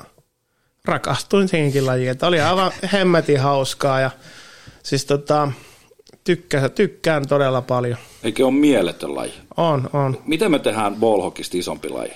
[0.85, 2.11] rakastuin siihenkin lajiin.
[2.11, 4.11] Että oli aivan hemmetin hauskaa ja
[4.83, 5.51] siis tota,
[6.23, 7.97] tykkään, tykkään todella paljon.
[8.23, 9.33] Eikö ole mieletön laji?
[9.57, 10.17] On, on.
[10.25, 12.13] Miten me tehdään ballhockeysta isompi laji?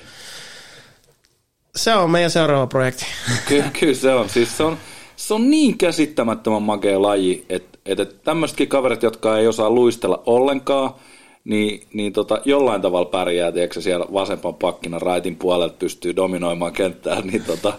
[1.76, 3.06] Se on meidän seuraava projekti.
[3.50, 4.30] Kyllä, kyllä se on.
[4.30, 4.78] Siis se on,
[5.16, 10.94] se on niin käsittämättömän makea laji, että, että tämmöisetkin kaverit, jotka ei osaa luistella ollenkaan,
[11.44, 17.22] niin, niin tota, jollain tavalla pärjää, tiedätkö, siellä vasempan pakkina raitin puolelta pystyy dominoimaan kenttää,
[17.32, 17.74] niin tota,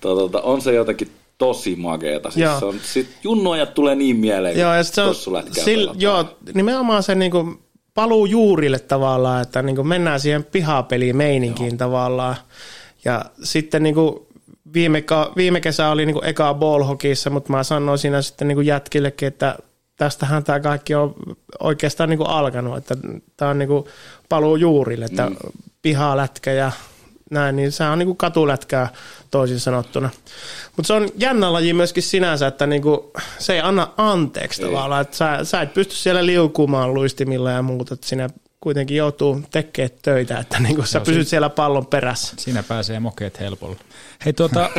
[0.00, 2.30] tota, tota, on se jotenkin tosi makeeta.
[2.30, 5.14] Siis se on, sit junnuajat tulee niin mieleen, joo, ja se on,
[5.64, 7.60] sil, joo, nimenomaan se niinku
[7.94, 11.78] paluu juurille tavallaan, että niinku mennään siihen pihapeliin meininkiin joo.
[11.78, 12.36] tavallaan.
[13.04, 14.26] Ja sitten niinku
[14.74, 15.04] viime,
[15.36, 19.56] viime kesä oli niinku eka ballhokissa, mutta mä sanoin siinä sitten niinku jätkillekin, että
[20.00, 21.14] tästähän tämä kaikki on
[21.60, 22.96] oikeastaan niinku alkanut, että
[23.36, 23.88] tämä on niinku
[24.28, 25.36] paluu juurille, että mm.
[25.82, 26.72] pihalätkä ja
[27.30, 28.88] näin, niin se on niinku katulätkää
[29.30, 30.10] toisin sanottuna.
[30.76, 34.68] Mutta se on jännä laji myöskin sinänsä, että niinku, se ei anna anteeksi ei.
[34.68, 38.28] tavallaan, että sä, sä et pysty siellä liukumaan luistimilla ja muuta, että sinä
[38.60, 42.34] kuitenkin joutuu tekemään töitä, että niinku sä Joo, pysyt siinä, siellä pallon perässä.
[42.38, 43.76] Siinä pääsee mokeet helpolla.
[44.24, 44.70] Hei tuota,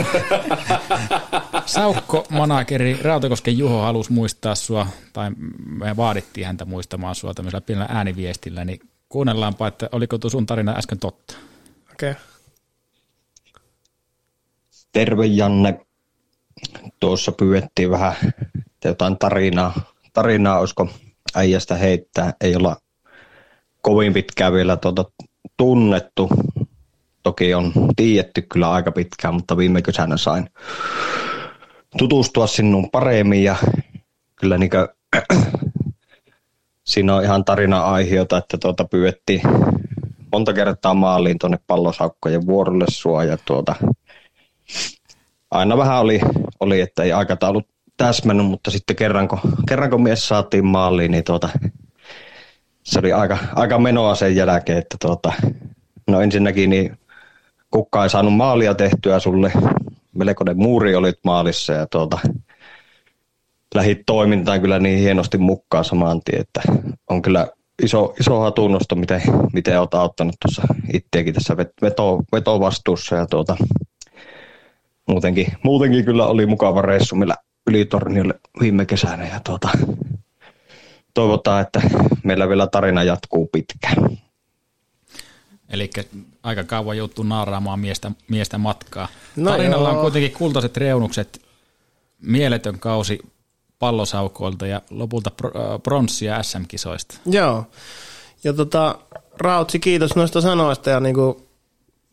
[1.65, 5.31] Saukko manageri Rautakosken Juho halusi muistaa sua, tai
[5.65, 8.79] me vaadittiin häntä muistamaan sua tämmöisellä pienellä ääniviestillä, niin
[9.09, 11.35] kuunnellaanpa, että oliko tuo sun tarina äsken totta.
[11.91, 12.11] Okei.
[12.11, 12.23] Okay.
[14.91, 15.85] Terve Janne.
[16.99, 18.15] Tuossa pyydettiin vähän
[18.85, 19.81] jotain tarinaa,
[20.13, 20.89] tarinaa olisiko
[21.35, 22.33] äijästä heittää.
[22.41, 22.77] Ei olla
[23.81, 25.05] kovin pitkään vielä tuota
[25.57, 26.29] tunnettu.
[27.23, 30.49] Toki on tiedetty kyllä aika pitkään, mutta viime kesänä sain
[31.97, 33.55] tutustua sinuun paremmin ja
[34.35, 34.87] kyllä niin kuin,
[36.91, 39.41] siinä on ihan tarina aiheota, että tuota pyydettiin
[40.31, 43.75] monta kertaa maaliin tuonne pallosaukkojen vuorolle sua ja tuota,
[45.51, 46.21] aina vähän oli,
[46.59, 47.67] oli, että ei aikataulut
[47.97, 51.49] täsmännyt, mutta sitten kerran kun, kerran kun mies saatiin maaliin, niin tuota,
[52.83, 55.33] se oli aika, aika menoa sen jälkeen, että tuota,
[56.07, 56.97] no ensinnäkin niin
[57.71, 59.51] kukka ei saanut maalia tehtyä sulle,
[60.15, 62.19] melkoinen muuri olit maalissa ja tuota,
[63.75, 66.61] lähit toimintaan kyllä niin hienosti mukaan saman tien, että
[67.09, 67.47] on kyllä
[67.83, 69.21] iso, iso hatunnosto, miten,
[69.53, 73.57] miten olet auttanut tuossa itseäkin tässä veto, vetovastuussa ja tuota,
[75.07, 77.35] muutenkin, muutenkin kyllä oli mukava reissu, millä
[77.67, 79.69] ylitorniolle viime kesänä ja tuota,
[81.13, 81.81] toivotaan, että
[82.23, 84.17] meillä vielä tarina jatkuu pitkään.
[85.69, 85.89] Eli
[86.43, 89.07] aika kauan joutuu naaraamaan miestä, miestä matkaa.
[89.35, 89.95] No Tarinalla joo.
[89.95, 91.41] on kuitenkin kultaiset reunukset,
[92.21, 93.19] mieletön kausi
[93.79, 95.51] pallosaukoilta ja lopulta äh,
[95.83, 97.15] pronssia SM-kisoista.
[97.25, 97.65] Joo.
[98.43, 98.95] Ja tota,
[99.37, 101.47] Rautsi, kiitos noista sanoista ja niinku,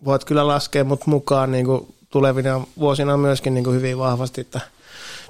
[0.05, 4.61] voit kyllä laskea mut mukaan niinku, tulevina vuosina myöskin niinku, hyvin vahvasti, että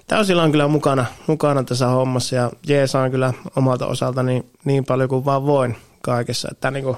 [0.08, 5.08] täysillä on kyllä mukana, mukana tässä hommassa ja jeesaan kyllä omalta osalta niin, niin paljon
[5.08, 6.96] kuin vaan voin kaikessa, että niinku,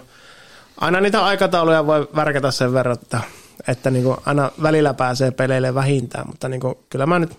[0.77, 3.21] aina niitä aikatauluja voi värkätä sen verran, että,
[3.69, 7.39] että niinku, aina välillä pääsee peleille vähintään, mutta niinku, kyllä mä nyt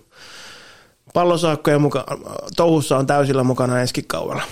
[1.13, 2.05] pallosaakkojen muka,
[2.55, 4.43] touhussa on täysillä mukana ensi kaudella.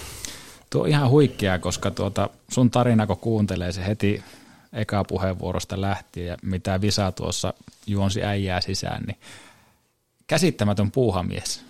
[0.69, 4.23] Tuo on ihan huikeaa, koska tuota, sun tarina, kun kuuntelee se heti
[4.73, 7.53] eka puheenvuorosta lähtien ja mitä Visa tuossa
[7.87, 9.17] juonsi äijää sisään, niin
[10.29, 11.61] käsittämätön puuhamies.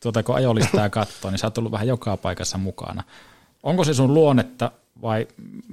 [0.00, 3.02] Tuota, kun ajolistaa katsoo, niin sä oot ollut vähän joka paikassa mukana.
[3.62, 4.70] Onko se sun luonnetta
[5.02, 5.26] vai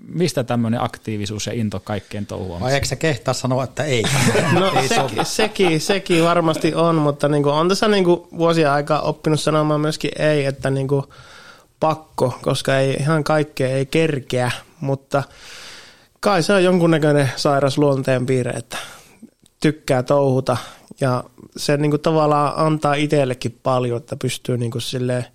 [0.08, 2.62] mistä tämmöinen aktiivisuus ja into kaikkeen touhuamiseen?
[2.62, 4.04] Vai eikö se kehtaa sanoa, että ei?
[4.60, 8.74] No ei sekin, sekin, sekin varmasti on, mutta niin kuin on tässä niin kuin vuosia
[8.74, 11.04] aikaa oppinut sanomaan myöskin ei, että niin kuin
[11.80, 15.24] pakko, koska ei ihan kaikkea ei kerkeä, mutta
[16.20, 18.78] kai se on jonkunnäköinen sairas luonteen piirre, että
[19.60, 20.58] tykkää touhuta
[21.02, 21.24] ja
[21.58, 25.26] se niin kuin tavallaan antaa itsellekin paljon, että pystyy niin kuin silleen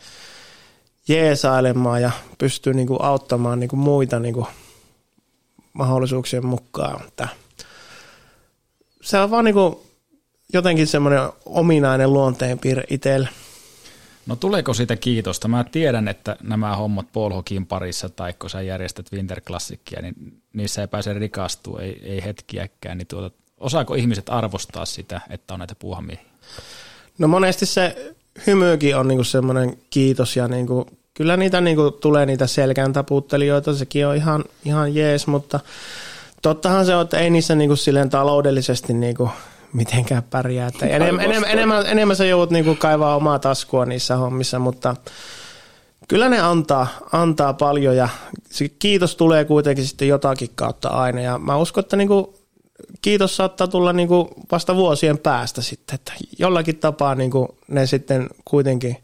[1.08, 4.46] jeesailemaan ja pystyy niin kuin auttamaan niin kuin muita niin kuin
[5.72, 7.06] mahdollisuuksien mukaan.
[7.08, 7.28] Että
[9.02, 9.76] se on vaan niin kuin
[10.52, 13.28] jotenkin semmoinen ominainen luonteenpiirre itselle.
[14.26, 15.48] No tuleeko siitä kiitosta?
[15.48, 20.88] Mä tiedän, että nämä hommat polhokin parissa tai kun sä järjestät Winterklassikkia, niin niissä ei
[20.88, 22.98] pääse rikastua, ei, ei hetkiäkään.
[22.98, 26.24] Niin tuota, osaako ihmiset arvostaa sitä, että on näitä puuhamiehiä?
[27.18, 28.14] No monesti se
[28.46, 34.06] hymykin on niinku semmoinen kiitos ja niinku, kyllä niitä niinku tulee niitä selkään taputtelijoita, sekin
[34.06, 35.60] on ihan, ihan jees, mutta
[36.42, 39.30] tottahan se on, että ei niissä niinku silleen taloudellisesti niinku
[39.72, 40.68] mitenkään pärjää.
[40.68, 44.96] Että enemmän, enemmän, enemmän, enemmän sä joudut niinku kaivaa omaa taskua niissä hommissa, mutta
[46.08, 48.08] kyllä ne antaa, antaa paljon ja
[48.50, 52.45] se kiitos tulee kuitenkin sitten jotakin kautta aina ja mä uskon, että niinku
[53.02, 57.86] kiitos saattaa tulla niin kuin vasta vuosien päästä sitten, että jollakin tapaa niin kuin ne
[57.86, 58.96] sitten kuitenkin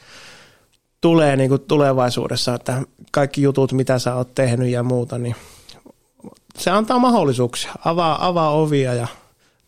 [1.00, 5.36] tulee niin kuin tulevaisuudessa, että kaikki jutut, mitä sä oot tehnyt ja muuta, niin
[6.58, 9.06] se antaa mahdollisuuksia, avaa, avaa ovia ja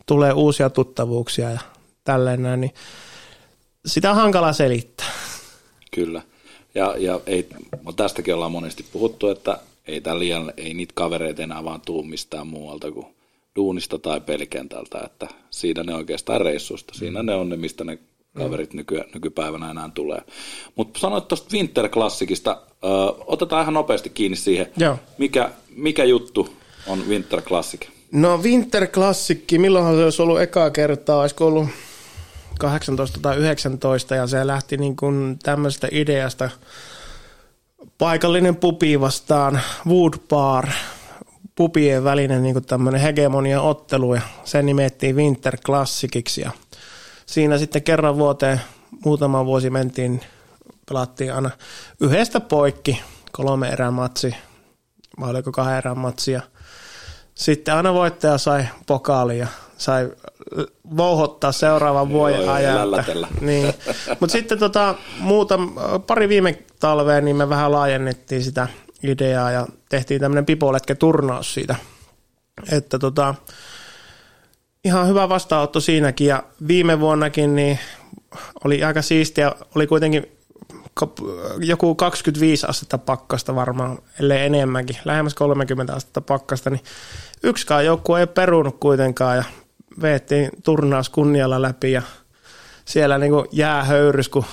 [0.07, 1.61] tulee uusia tuttavuuksia ja
[2.05, 2.75] tälleen näin, niin
[3.87, 5.11] sitä on hankala selittää.
[5.91, 6.23] Kyllä.
[6.75, 7.49] Ja, ja ei,
[7.97, 12.93] tästäkin ollaan monesti puhuttu, että ei, liian, ei niitä kavereita enää vaan tuu mistään muualta
[12.93, 13.07] kuin
[13.57, 17.27] duunista tai pelikentältä, että siinä ne oikeastaan reissusta, siinä mm.
[17.27, 17.99] ne on ne, mistä ne
[18.37, 18.77] kaverit mm.
[18.77, 20.23] nyky, nykypäivänä enää tulee.
[20.75, 22.87] Mutta sanoit tuosta Winter Classicista, ö,
[23.27, 24.99] otetaan ihan nopeasti kiinni siihen, Joo.
[25.19, 27.87] Mikä, mikä juttu on Winter Classic?
[28.13, 31.69] No Winter Classic, milloinhan se olisi ollut ekaa kertaa, olisiko ollut
[32.59, 36.51] 18 tai 19 ja se lähti niin kuin tämmöisestä ideasta
[37.99, 40.69] paikallinen pupi vastaan Wood Bar,
[41.55, 46.51] pupien välinen niin tämmöinen hegemonia ottelu ja se nimettiin Winter Classiciksi ja
[47.27, 48.61] siinä sitten kerran vuoteen
[49.05, 50.21] muutama vuosi mentiin,
[50.89, 51.51] pelattiin aina
[52.01, 53.03] yhdestä poikki,
[53.33, 54.35] kolme erää matsi,
[55.21, 56.41] vai oliko kahden erän matsia.
[57.35, 59.47] Sitten aina voittaja sai pokaali ja
[59.77, 60.11] sai
[60.97, 62.89] vouhottaa seuraavan vuoden ajan.
[63.41, 63.75] Niin.
[64.21, 65.59] Mutta sitten tota, muuta,
[66.07, 68.69] pari viime talvea niin me vähän laajennettiin sitä
[69.05, 71.77] ideaa ja tehtiin tämmöinen pipoletke turnaus siitä.
[72.73, 73.35] Että tota,
[74.85, 77.79] ihan hyvä vastaanotto siinäkin ja viime vuonnakin niin
[78.65, 80.27] oli aika siistiä, oli kuitenkin
[81.59, 86.83] joku 25 astetta pakkasta varmaan, ellei enemmänkin, lähemmäs 30 astetta pakkasta, niin
[87.43, 89.45] yksikään joukkue ei perunut kuitenkaan ja
[90.03, 92.03] veettiin turnaus kunnialla läpi ja
[92.85, 94.45] siellä niin jäähöyrys, kun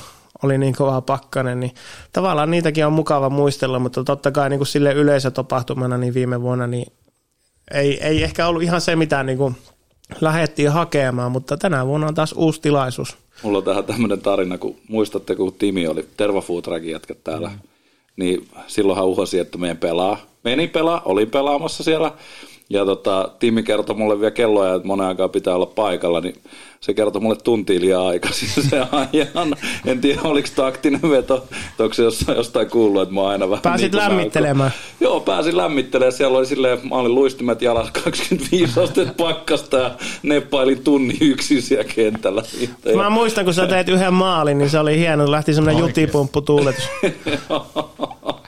[0.44, 1.72] oli niin kova pakkanen, niin
[2.14, 6.68] tavallaan niitäkin on mukava muistella, mutta totta kai niin kuin sille yleisötapahtumana niin viime vuonna
[6.68, 6.94] niin
[7.74, 9.56] ei, ei ehkä ollut ihan se, mitä niin kuin
[10.22, 13.18] lähdettiin hakemaan, mutta tänä vuonna on taas uusi tilaisuus.
[13.44, 17.60] Mulla on tähän tämmöinen tarina, kun muistatte, kun Timi oli Tervafuutrakin jätkä täällä, mm.
[18.16, 20.18] niin silloinhan uhosi, että meidän pelaa.
[20.44, 22.12] Meni pelaa, oli pelaamassa siellä
[22.72, 26.36] ja tota, Timi kertoi mulle vielä kelloja, että monen aikaa pitää olla paikalla, niin
[26.82, 29.56] se kertoi mulle tunti liian aikaisin se ajan.
[29.86, 31.48] En tiedä, oliko taktinen veto,
[31.80, 33.62] onko se jostain, jostain kuullut, että mä aina vähän...
[33.62, 34.72] Pääsit niin lämmittelemään.
[34.72, 34.96] Saako.
[35.00, 36.14] Joo, pääsin lämmittelemään.
[36.14, 39.92] Siellä oli silleen, mä olin luistimet jalas 25 astetta pakkasta ja
[40.24, 42.44] neppailin tunnin yksin siellä kentällä.
[42.96, 46.90] Mä muistan, kun sä teit yhden maalin, niin se oli hieno, lähti semmoinen jutipumppu tuuletus.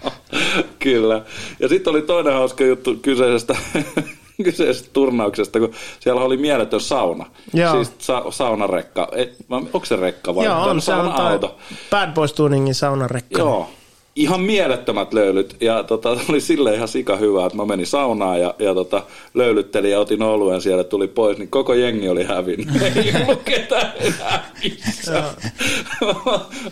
[0.80, 1.22] Kyllä.
[1.60, 3.56] Ja sitten oli toinen hauska juttu kyseisestä,
[4.44, 7.26] kyseisestä turnauksesta, kun siellä oli mieletön sauna.
[7.54, 7.74] Joo.
[7.74, 9.08] Siis sa- saunarekka.
[9.12, 10.46] Et, onko se rekka vai?
[10.46, 11.58] Joo, on, se on auto.
[11.90, 13.40] Bad Boys Tuningin saunarekka.
[13.40, 13.70] Joo,
[14.16, 15.56] ihan mielettömät löylyt.
[15.62, 19.04] Ja tota, oli sille ihan sika hyvä, että mä menin saunaan ja, ja tota,
[19.34, 22.82] löylyttelin ja otin oluen siellä, tuli pois, niin koko jengi oli hävinnyt.
[22.96, 24.44] Ei ollut ketään enää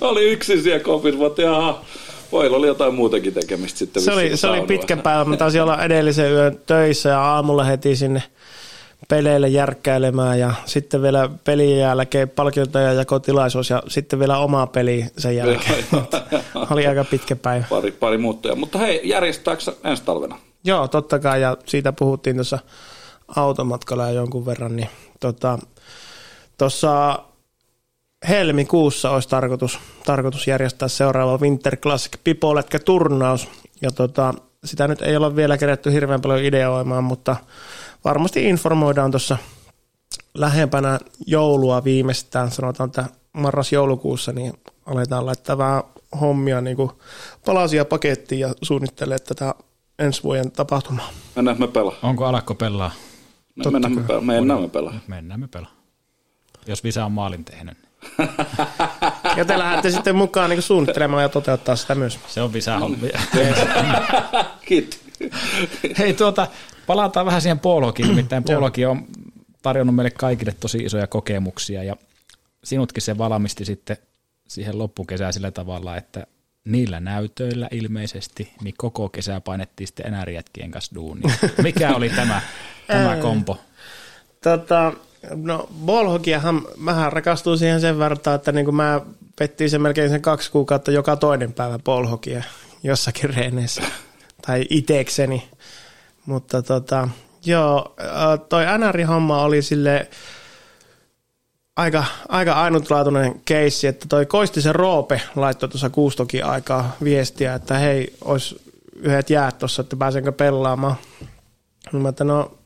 [0.01, 1.41] oli yksin siellä kopissa, mutta
[2.32, 4.04] Pojilla oli jotain muutakin tekemistä sitten.
[4.04, 5.26] Se oli, se oli pitkä päivä.
[5.26, 8.24] Mä taisin olla edellisen yön töissä ja aamulla heti sinne
[9.08, 15.06] peleille järkkäilemään ja sitten vielä pelin jälkeen palkintoja ja kotilaisuus ja sitten vielä oma peli
[15.18, 15.86] sen jälkeen.
[16.72, 17.66] oli aika pitkä päivä.
[17.70, 18.56] Pari, pari muuttuja.
[18.56, 20.40] Mutta hei, järjestääkö ensi talvena?
[20.64, 22.60] Joo, totta kai ja siitä puhuttiin tuossa
[23.36, 24.76] automatkalla jonkun verran.
[24.76, 25.60] Niin tota,
[26.58, 27.20] tuossa
[28.30, 33.47] helmikuussa olisi tarkoitus, tarkoitus järjestää seuraava Winter Classic Pipoletkä turnaus.
[33.82, 34.34] Ja tota,
[34.65, 37.36] sitä nyt ei ole vielä kerätty hirveän paljon ideoimaan, mutta
[38.05, 39.38] varmasti informoidaan tuossa
[40.34, 44.53] lähempänä joulua viimeistään, sanotaan, että marras-joulukuussa, niin
[44.86, 45.84] aletaan laittaa vähän
[46.22, 46.91] hommia niin kuin
[47.45, 49.55] palasia pakettiin ja suunnittelee tätä
[49.99, 51.09] ensi vuoden tapahtumaa.
[51.36, 51.95] Mennään me pelaa.
[52.03, 52.91] Onko alakko pelaa?
[53.72, 54.22] Mennään me pelaa.
[54.22, 54.93] Mennään me pelaa.
[55.07, 55.72] Mennään me pelaa.
[56.67, 57.78] Jos Visa on maalin tehnyt.
[59.38, 62.20] Ja te lähdette sitten mukaan niin suunnittelemaan ja toteuttaa sitä myös.
[62.28, 63.20] Se on visää hommia.
[64.68, 64.99] Kiitos.
[65.97, 66.47] Hei tuota,
[66.88, 69.08] palataan vähän siihen Poolokin, nimittäin Poolokin on
[69.62, 71.95] tarjonnut meille kaikille tosi isoja kokemuksia ja
[72.64, 73.97] sinutkin se valmisti sitten
[74.47, 76.28] siihen loppukesään sillä tavalla, että
[76.66, 80.26] niillä näytöillä ilmeisesti, niin koko kesä painettiin sitten enää
[80.72, 81.36] kanssa duunia.
[81.64, 82.41] Mikä oli tämä,
[82.88, 83.58] tämä kompo?
[84.43, 84.93] Tota,
[85.36, 89.01] No ballhokiahan, mähän rakastuin siihen sen verran, että niin mä
[89.36, 92.43] pettiin sen melkein sen kaksi kuukautta joka toinen päivä ballhokia
[92.84, 93.84] jossakin reeneissä.
[94.47, 95.49] tai itekseni.
[96.26, 97.09] Mutta tota,
[97.45, 97.95] joo,
[98.49, 100.07] toi NR-homma oli sille
[101.76, 108.13] aika, aika ainutlaatuinen keissi, että toi Koistisen Roope laittoi tuossa kuustokin aikaa viestiä, että hei,
[108.26, 108.61] olisi
[108.95, 110.95] yhdet jäät tuossa, että pääsenkö pelaamaan.
[111.93, 112.57] Mä että no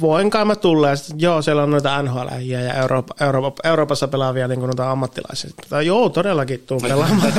[0.00, 0.88] voin kai mä tulla.
[0.88, 5.50] Ja sit, joo, siellä on noita nhl ja Eurooppa, Eurooppa, Euroopassa pelaavia niin noita ammattilaisia.
[5.56, 7.32] Mutta, joo, todellakin tuu pelaamaan.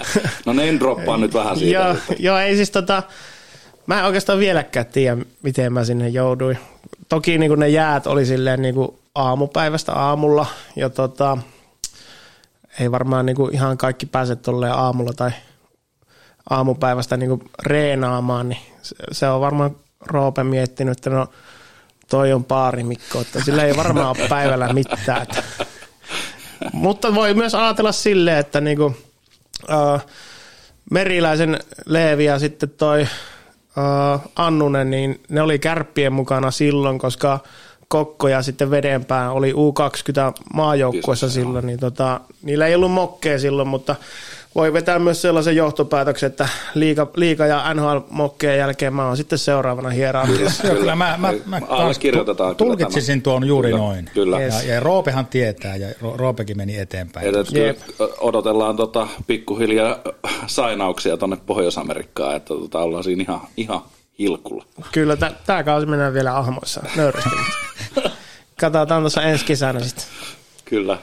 [0.46, 1.78] no niin, droppaa nyt vähän siitä.
[1.78, 3.02] joo, joo, ei siis tota,
[3.86, 6.58] mä en oikeastaan vieläkään tiedä, miten mä sinne jouduin.
[7.08, 10.46] Toki niin ne jäät oli silleen niin kuin aamupäivästä aamulla
[10.76, 11.38] ja tota,
[12.80, 15.30] ei varmaan niin kuin ihan kaikki pääse tolleen aamulla tai
[16.50, 18.60] aamupäivästä niin kuin reenaamaan, niin
[19.12, 21.26] se on varmaan Roope miettinyt, että no
[22.10, 25.22] toi on paari Mikko, että sillä ei varmaan ole päivällä mitään.
[25.22, 25.42] Että.
[26.72, 28.96] Mutta voi myös ajatella silleen, että niin kuin,
[29.62, 30.00] uh,
[30.90, 37.38] Meriläisen Leevi ja sitten toi uh, Annunen, niin ne oli kärppien mukana silloin, koska
[37.88, 43.68] Kokko ja sitten Vedenpää oli U20 maajoukkuessa silloin, niin tota, niillä ei ollut mokkea silloin,
[43.68, 43.96] mutta
[44.58, 49.90] voi vetää myös sellaisen johtopäätöksen, että liiga, liiga ja NHL-mokkeen jälkeen mä oon sitten seuraavana
[49.90, 50.62] hierarkiassa.
[50.62, 54.10] Kyllä, kyllä mä, mä, mä allekirjoitetaan tulkitsisin tuon juuri kyllä, noin.
[54.14, 54.40] Kyllä.
[54.40, 57.26] Ja, ja Roopehan tietää, ja Roopekin meni eteenpäin.
[57.26, 57.32] Ja
[58.20, 59.96] odotellaan tota pikkuhiljaa
[60.46, 63.82] sainauksia tuonne Pohjois-Amerikkaan, että tota ollaan siinä ihan, ihan
[64.18, 64.64] hilkulla.
[64.92, 67.30] Kyllä, tämä kausi mennään vielä ahmoissa, nöyrästi.
[68.60, 70.04] Katsotaan tuossa ensi kesänä sitten.
[70.64, 70.98] Kyllä.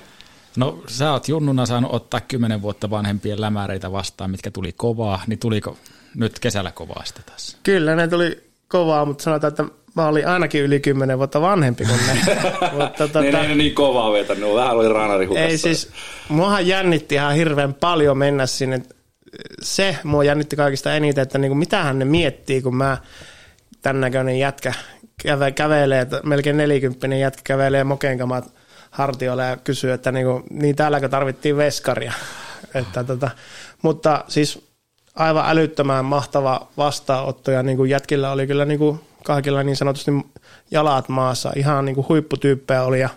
[0.58, 5.40] No sä oot junnuna saanut ottaa kymmenen vuotta vanhempien lämäreitä vastaan, mitkä tuli kovaa, niin
[5.40, 5.78] tuliko
[6.16, 7.58] nyt kesällä kovaa sitä tässä?
[7.64, 12.00] Kyllä, ne tuli kovaa, mutta sanotaan, että mä olin ainakin yli kymmenen vuotta vanhempi kuin
[12.08, 12.36] ne.
[12.72, 15.48] mutta, tota, ne ei niin kovaa vetänyt, vähän oli ranari hukassa.
[15.48, 15.90] Ei siis,
[16.30, 18.82] muahan jännitti ihan hirveän paljon mennä sinne.
[19.62, 22.98] Se mua jännitti kaikista eniten, että niinku, mitähän ne miettii, kun mä
[23.82, 24.74] tämän näköinen jätkä
[25.24, 28.54] käve, kävelee, että melkein nelikymppinen jätkä kävelee mokenkamat
[28.96, 32.14] hartioilla ja kysyy, että niinku, niin täälläkö tarvittiin veskaria.
[32.74, 33.30] että tota,
[33.82, 34.68] mutta siis
[35.16, 40.12] aivan älyttömän mahtava vastaanotto ja niin kuin jätkillä oli kyllä niin kuin kaikilla niin sanotusti
[40.72, 41.54] jalat maassa.
[41.56, 43.10] Ihan niin kuin huipputyyppejä oli ja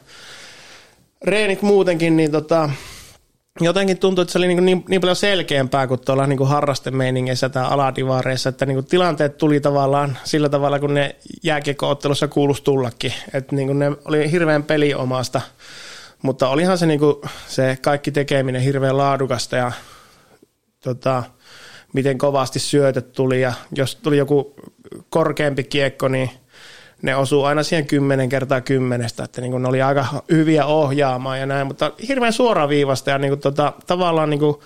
[1.24, 2.70] reenit muutenkin, niin tota,
[3.60, 7.48] jotenkin tuntui, että se oli niin, niin, niin paljon selkeämpää kuin tuolla niin kuin harrastemeiningeissä
[7.48, 13.12] tai aladivaareissa, että niin kuin tilanteet tuli tavallaan sillä tavalla, kun ne jääkiekkoottelussa kuuluisi tullakin.
[13.32, 15.40] Että niin kuin ne oli hirveän peliomasta,
[16.22, 17.16] mutta olihan se, niin kuin,
[17.48, 19.72] se kaikki tekeminen hirveän laadukasta ja
[20.80, 21.22] tota,
[21.92, 24.54] miten kovasti syötöt tuli ja jos tuli joku
[25.10, 26.30] korkeampi kiekko, niin
[27.02, 31.46] ne osuu aina siihen kymmenen kertaa kymmenestä, että niin ne oli aika hyviä ohjaamaan ja
[31.46, 34.56] näin, mutta hirveän suoraviivasta ja niin kuin tota, tavallaan niin kuin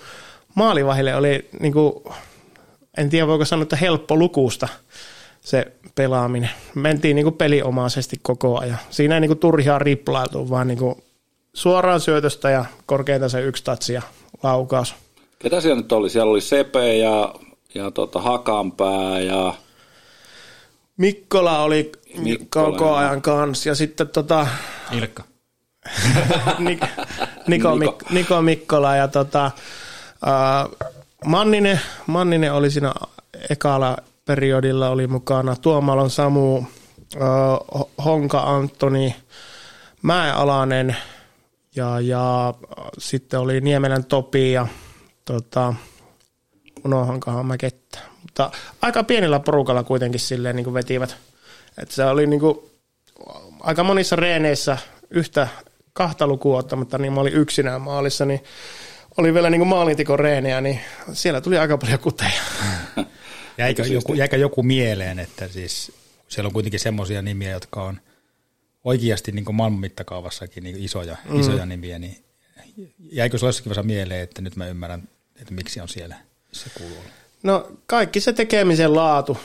[0.55, 1.93] maalivahille oli, niin kuin,
[2.97, 4.67] en tiedä voiko sanoa, että helppo lukusta
[5.41, 6.49] se pelaaminen.
[6.75, 8.77] Mentiin niin kuin peliomaisesti koko ajan.
[8.89, 10.95] Siinä ei niin kuin turhia riplailtu, vaan niin kuin
[11.53, 14.01] suoraan syötöstä ja korkeinta se yksi tatsi ja
[14.43, 14.95] laukaus.
[15.39, 16.09] Ketä siellä nyt oli?
[16.09, 17.35] Siellä oli Sepe ja,
[17.75, 19.53] ja tota Hakanpää ja...
[20.97, 24.47] Mikkola oli Mikkola, koko ajan kanssa ja sitten tota...
[24.91, 25.23] Ilkka.
[26.59, 26.85] Niko,
[27.47, 29.51] Niko, Mik, Niko Mikkola ja tota,
[30.25, 30.89] uh,
[31.25, 32.93] Manninen, Manninen oli siinä
[33.49, 35.55] ekalla periodilla oli mukana.
[35.55, 36.65] Tuomalon Samu, uh,
[38.05, 39.15] Honka Antoni,
[40.01, 40.95] Mäealanen
[41.75, 42.53] ja, ja
[42.97, 44.67] sitten oli Niemelän Topi ja
[45.25, 45.73] tota,
[46.85, 48.12] unohankohan mä kettä.
[48.33, 51.17] Mutta aika pienellä porukalla kuitenkin silleen niin kuin vetivät.
[51.77, 52.59] Että se oli niin kuin,
[53.59, 54.77] aika monissa reeneissä
[55.09, 55.47] yhtä
[55.93, 58.43] kahta lukua ottamatta, niin mä olin yksinään maalissa, niin
[59.17, 60.79] oli vielä niin kuin maalintikon reenejä, niin
[61.11, 62.41] siellä tuli aika paljon kuteja.
[63.57, 65.91] Jäikö joku, jäikö joku mieleen, että siis
[66.27, 67.99] siellä on kuitenkin semmoisia nimiä, jotka on
[68.83, 71.39] oikeasti niin kuin maailman mittakaavassakin niin isoja, mm.
[71.39, 72.25] isoja nimiä, niin
[72.99, 75.09] jäikö sinulle jossakin vaiheessa mieleen, että nyt mä ymmärrän,
[75.41, 76.15] että miksi on siellä,
[76.51, 77.03] se kuuluu
[77.43, 79.37] No kaikki se tekemisen laatu,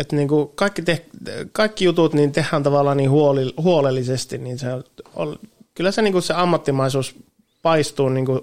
[0.00, 1.06] että niin kuin kaikki, te,
[1.52, 4.66] kaikki jutut niin tehdään tavallaan niin huoli, huolellisesti, niin se
[5.14, 5.38] on,
[5.74, 7.14] kyllä se, niin kuin se ammattimaisuus
[7.62, 8.40] paistuu niin kuin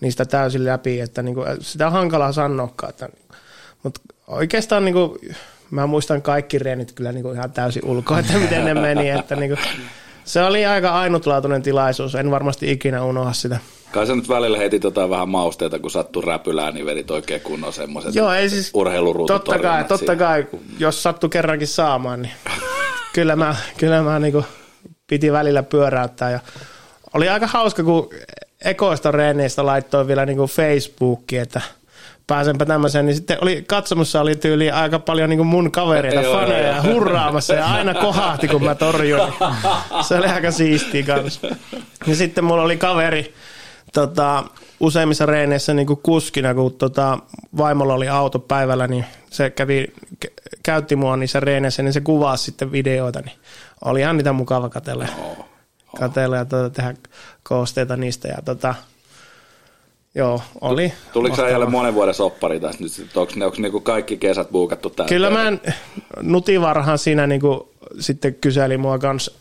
[0.00, 3.08] niistä täysin läpi, että niin kuin, sitä on hankalaa sanoakaan, että,
[3.82, 5.18] mutta oikeastaan niin kuin,
[5.70, 9.36] mä muistan kaikki reenit kyllä niin kuin ihan täysin ulkoa, että miten ne meni, että
[9.36, 9.60] niin kuin,
[10.24, 13.58] se oli aika ainutlaatuinen tilaisuus, en varmasti ikinä unohda sitä.
[13.92, 17.72] Kai sä nyt välillä heti tota vähän mausteita, kun sattuu räpylään, niin vedit oikein kunnon
[17.72, 18.72] semmoiset Joo, ei siis,
[19.26, 20.46] totta kai, totta kai,
[20.78, 22.34] jos sattuu kerrankin saamaan, niin
[23.14, 24.44] kyllä mä, kyllä mä niinku
[25.06, 26.30] piti välillä pyöräyttää.
[26.30, 26.40] Ja
[27.14, 28.10] oli aika hauska, kun
[28.64, 31.60] ekoista reeneistä laittoi vielä niinku Facebookiin, että–
[32.30, 36.68] pääsenpä tämmöiseen, niin sitten oli, katsomussa oli tyyli aika paljon niin mun kavereita, Ei faneja
[36.68, 39.32] ja hurraamassa ja aina kohahti, kun mä torjuin.
[40.08, 41.48] Se oli aika siistiä kanssa.
[42.06, 43.34] Ja sitten mulla oli kaveri,
[43.92, 44.44] tota,
[44.80, 47.18] useimmissa reeneissä niin kuskina, kun tota,
[47.56, 49.92] vaimolla oli auto päivällä, niin se kävi,
[50.62, 53.36] käytti mua niissä reeneissä, niin se kuvasi sitten videoita, niin
[53.84, 55.46] oli ihan niitä mukava katella, oh,
[55.98, 56.94] katella ja tota, tehdä
[57.42, 58.28] koosteita niistä.
[58.28, 58.74] Ja tota,
[60.14, 60.92] Joo, oli.
[61.12, 63.16] Tuliko sä jälleen monen vuoden soppari tässä nyt?
[63.16, 65.08] Onko, onko niinku kaikki kesät buukattu täyteen?
[65.08, 65.60] Kyllä mä en,
[66.22, 69.32] Nutivarhan siinä niinku, sitten kyseli mua kanssa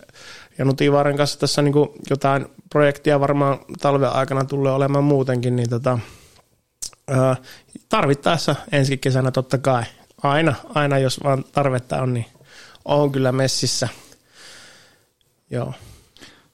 [0.60, 5.99] ja Nutivaaren kanssa tässä niinku jotain projektia varmaan talven aikana tulee olemaan muutenkin, niin tota,
[7.07, 7.36] ää,
[7.89, 9.84] tarvittaessa ensi kesänä totta kai.
[10.24, 12.26] Aina, aina jos vaan tarvetta on, niin
[12.86, 13.88] on kyllä messissä.
[15.49, 15.74] Joo.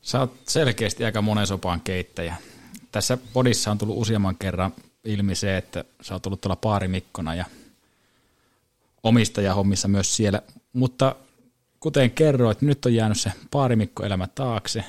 [0.02, 2.36] Sä oot selkeästi aika monen sopan keittäjä.
[2.92, 7.46] Tässä podissa on tullut useamman kerran ilmi se, että sä oot tullut tuolla paarimikkona ja
[9.04, 10.42] omistajahommissa myös siellä,
[10.74, 11.16] mutta
[11.80, 14.84] kuten kerroit, nyt on jäänyt se paarimikkoelämä taakse,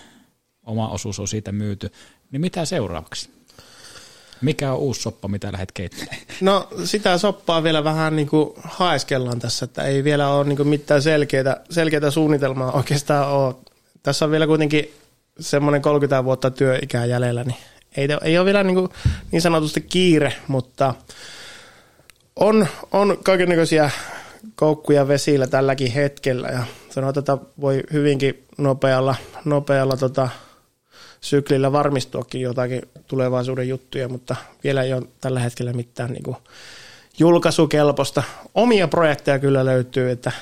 [0.66, 1.92] oma osuus on siitä myyty,
[2.30, 3.30] niin mitä seuraavaksi?
[4.40, 6.16] Mikä on uusi soppa, mitä lähdet keittämään?
[6.40, 10.68] No sitä soppaa vielä vähän niin kuin haeskellaan tässä, että ei vielä ole niin kuin
[10.68, 13.54] mitään selkeää, selkeää suunnitelmaa oikeastaan ole.
[14.02, 14.94] Tässä on vielä kuitenkin
[15.40, 17.56] semmoinen 30 vuotta työikää jäljellä, niin
[17.96, 18.88] ei, ei ole vielä niin, kuin
[19.32, 20.94] niin sanotusti kiire, mutta
[22.36, 23.90] on, on kaikenlaisia
[24.54, 30.28] koukkuja vesillä tälläkin hetkellä ja sanotaan, että voi hyvinkin nopealla, nopealla tota,
[31.20, 36.36] syklillä varmistuakin jotakin tulevaisuuden juttuja, mutta vielä ei ole tällä hetkellä mitään niin kuin
[37.18, 38.22] julkaisukelpoista.
[38.54, 40.32] Omia projekteja kyllä löytyy, että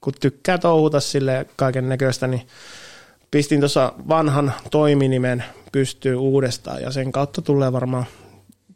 [0.00, 2.46] kun tykkää touhuta sille kaiken näköistä, niin
[3.30, 8.06] pistin tuossa vanhan toiminimen pystyy uudestaan ja sen kautta tulee varmaan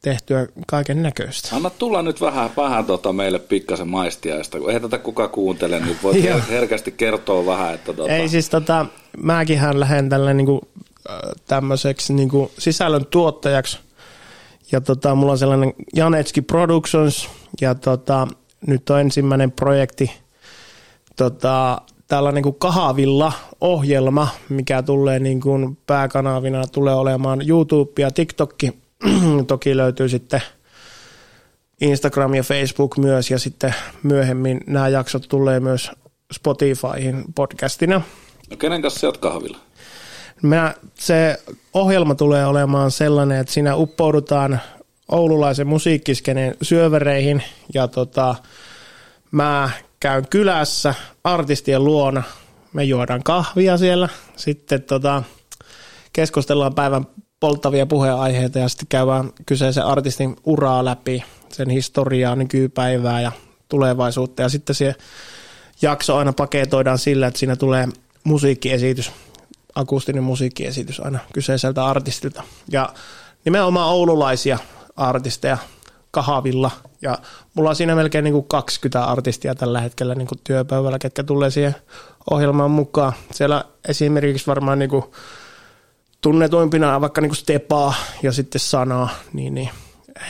[0.07, 1.57] tehtyä kaiken näköistä.
[1.57, 5.97] Anna tulla nyt vähän, vähän tota meille pikkasen maistiaista, kun ei tätä kuka kuuntele, niin
[6.03, 7.75] voit herkästi kertoa vähän.
[7.75, 8.13] Että tota...
[8.13, 8.87] Ei siis tota,
[9.23, 10.69] mäkinhän lähden tälle niinku,
[11.47, 13.79] tämmöiseksi niinku sisällön tuottajaksi
[14.73, 17.29] ja tota, mulla on sellainen Janetski Productions
[17.61, 18.29] ja tota,
[18.67, 20.11] nyt on ensimmäinen projekti
[21.17, 28.55] tota, tällainen kuin Kahavilla ohjelma, mikä tulee niin kuin pääkanavina tulee olemaan YouTube ja TikTok.
[29.47, 30.43] Toki löytyy sitten
[31.81, 35.91] Instagram ja Facebook myös ja sitten myöhemmin nämä jaksot tulee myös
[36.33, 38.03] Spotifyhin podcastina.
[38.51, 39.59] No kenen kanssa sä oot kahvilla?
[40.43, 41.43] Mä, se
[41.73, 44.61] ohjelma tulee olemaan sellainen, että siinä uppoudutaan
[45.09, 47.43] oululaisen musiikkiskeneen syövereihin
[47.75, 48.35] ja tota,
[49.31, 50.95] mä käyn kylässä
[51.25, 52.23] artistien luona.
[52.73, 55.23] Me juodaan kahvia siellä, sitten tota,
[56.13, 57.07] keskustellaan päivän
[57.41, 63.33] polttavia puheenaiheita ja sitten käydään kyseisen artistin uraa läpi, sen historiaa, nykypäivää ja
[63.69, 64.43] tulevaisuutta.
[64.43, 64.95] Ja sitten se
[65.83, 67.89] jakso aina paketoidaan sillä, että siinä tulee
[68.25, 69.13] musiikkiesitys,
[69.75, 72.43] akustinen musiikkiesitys aina kyseiseltä artistilta.
[72.71, 72.89] Ja
[73.45, 74.59] nimenomaan oululaisia
[74.97, 75.59] artisteja
[76.11, 76.71] kahvilla.
[77.03, 77.19] Ja
[77.55, 81.51] mulla on siinä melkein niin kuin 20 artistia tällä hetkellä niin kuin työpäivällä, ketkä tulee
[81.51, 81.75] siihen
[82.31, 83.13] ohjelmaan mukaan.
[83.33, 85.05] Siellä esimerkiksi varmaan niin kuin
[86.27, 89.69] tunnetuimpina vaikka niin Stepaa ja sitten Sanaa, niin, niin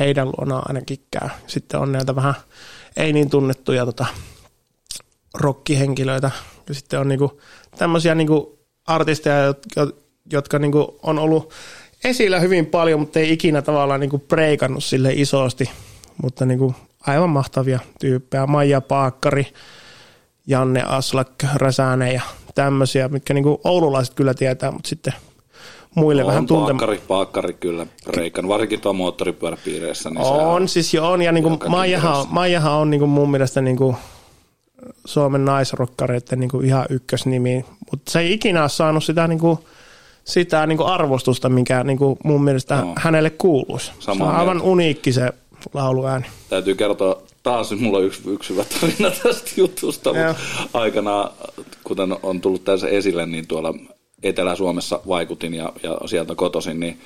[0.00, 1.28] heidän luonaan ainakin käy.
[1.46, 2.34] Sitten on näitä vähän
[2.96, 4.06] ei niin tunnettuja tota,
[5.34, 6.30] rokkihenkilöitä.
[6.68, 7.40] Ja sitten on niinku
[7.78, 9.88] tämmöisiä niinku artisteja, jotka,
[10.32, 11.52] jotka niinku on ollut
[12.04, 15.70] esillä hyvin paljon, mutta ei ikinä tavallaan niinku preikannut sille isosti.
[16.22, 16.74] Mutta niinku
[17.06, 18.46] aivan mahtavia tyyppejä.
[18.46, 19.46] Maija Paakkari,
[20.46, 22.22] Janne Aslak, Räsänen ja
[22.54, 25.12] tämmöisiä, mitkä niinku oululaiset kyllä tietää, mutta sitten
[25.96, 26.78] muille on vähän tuntema.
[26.78, 30.10] Paakkari, paakkari kyllä reikan, varsinkin tuo moottoripyöräpiireissä.
[30.10, 33.96] Niin on, siis jo on, ja niinku Maijahan, Maijahan on niinku mun mielestä niinku
[35.04, 39.64] Suomen naisrokkareiden niinku ihan ykkösnimi, mutta se ei ikinä ole saanut sitä niinku,
[40.24, 42.92] sitä niinku arvostusta, mikä niinku mun mielestä no.
[42.96, 43.92] hänelle kuuluisi.
[43.98, 45.32] se on aivan uniikki se
[45.74, 46.26] lauluääni.
[46.48, 50.34] Täytyy kertoa taas, mulla on yksi, yksi hyvä tarina tästä jutusta, mutta
[50.74, 51.30] aikanaan,
[51.84, 53.74] kuten on tullut tässä esille, niin tuolla
[54.22, 57.00] Etelä-Suomessa vaikutin ja, ja sieltä kotosin, niin,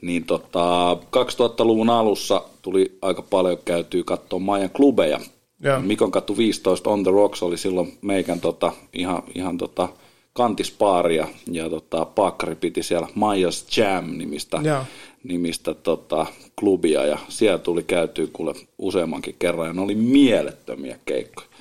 [0.00, 5.20] niin tota, 2000-luvun alussa tuli aika paljon käytyä katsoa Maijan klubeja.
[5.60, 5.80] Ja.
[5.80, 9.88] Mikon kattu 15 On The Rocks oli silloin meikän tota, ihan, ihan tota,
[10.32, 14.84] kantispaaria ja tota, Paakkari piti siellä Maija's Jam-nimistä ja.
[15.24, 16.26] nimistä tota,
[16.58, 21.51] klubia ja siellä tuli käytyä kuule useammankin kerran ja ne oli mielettömiä keikkoja.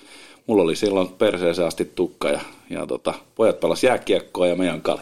[0.51, 5.01] Mulla oli silloin perseeseen asti tukka ja, ja tota, pojat pelas jääkiekkoa ja meidän kali.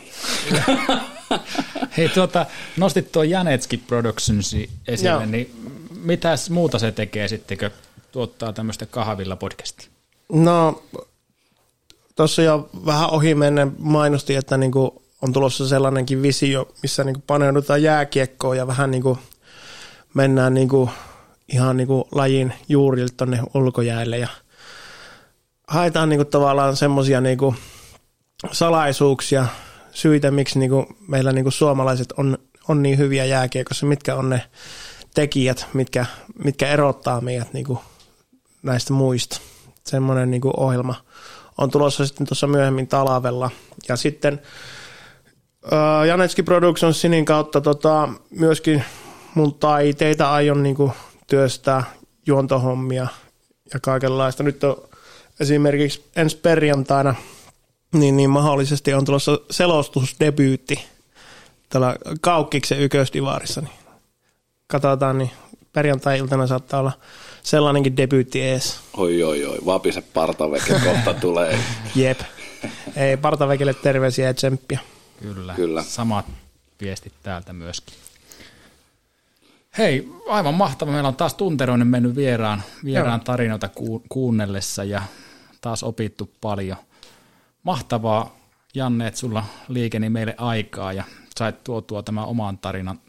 [1.98, 2.46] Hei tuota,
[2.78, 4.56] nostit tuo Janetski Productions
[4.88, 5.26] esille, Joo.
[5.26, 7.70] niin mitäs muuta se tekee sitten, kun
[8.12, 9.90] tuottaa tämmöistä kahvilla podcastia?
[10.32, 10.84] No,
[12.16, 17.24] tuossa jo vähän ohi menen mainosti, että niinku on tulossa sellainenkin visio, missä niin kuin
[17.28, 19.20] paneudutaan jääkiekkoon ja vähän niin kuin
[20.14, 20.90] mennään niin kuin
[21.54, 24.28] ihan niin kuin lajin juurilta tuonne ulkojäälle ja
[25.70, 27.56] haetaan niin kuin tavallaan semmoisia niin kuin
[28.52, 29.46] salaisuuksia,
[29.92, 34.30] syitä, miksi niin kuin meillä niin kuin suomalaiset on, on niin hyviä jääkiekossa, mitkä on
[34.30, 34.42] ne
[35.14, 36.06] tekijät, mitkä,
[36.44, 37.80] mitkä erottaa meidät niin kuin
[38.64, 39.40] näistä muista.
[39.84, 40.96] Semmoinen niin kuin ohjelma
[41.58, 43.50] on tulossa sitten tuossa myöhemmin talavella.
[43.88, 44.42] Ja sitten
[45.66, 48.84] uh, Janetski Productionsin kautta tota, myöskin
[49.36, 50.92] mun taiteita aion niin kuin
[51.28, 51.84] työstää
[52.26, 53.08] juontohommia
[53.74, 54.44] ja kaikenlaista.
[54.44, 54.89] Nyt on
[55.40, 57.16] esimerkiksi ensi perjantaina
[57.94, 60.86] niin, niin mahdollisesti on tulossa selostusdebyytti
[61.70, 63.62] tällä Kaukkiksen ykösdivaarissa.
[63.62, 63.74] Niin
[64.68, 65.32] katsotaan, niin
[65.74, 66.92] perjantai-iltana saattaa olla
[67.44, 68.80] sellainenkin debyytti ees.
[68.98, 69.58] Oi, oi, oi.
[69.66, 71.60] Vapise partaveke kohta tulee.
[71.96, 72.20] Jep.
[72.96, 74.80] Ei partavekille terveisiä ja tsemppiä.
[75.22, 75.54] Kyllä.
[75.54, 75.84] Kyllä.
[75.84, 76.26] Samat
[76.82, 77.96] viestit täältä myöskin.
[79.78, 80.92] Hei, aivan mahtava.
[80.92, 85.02] Meillä on taas tunteroinen mennyt vieraan, vieraan tarinoita ku, kuunnellessa ja
[85.62, 86.78] taas opittu paljon.
[87.64, 88.36] Mahtavaa,
[88.76, 91.04] Janne, että sulla liikeni meille aikaa ja
[91.38, 93.00] sait tuotua tämän oman tarinan,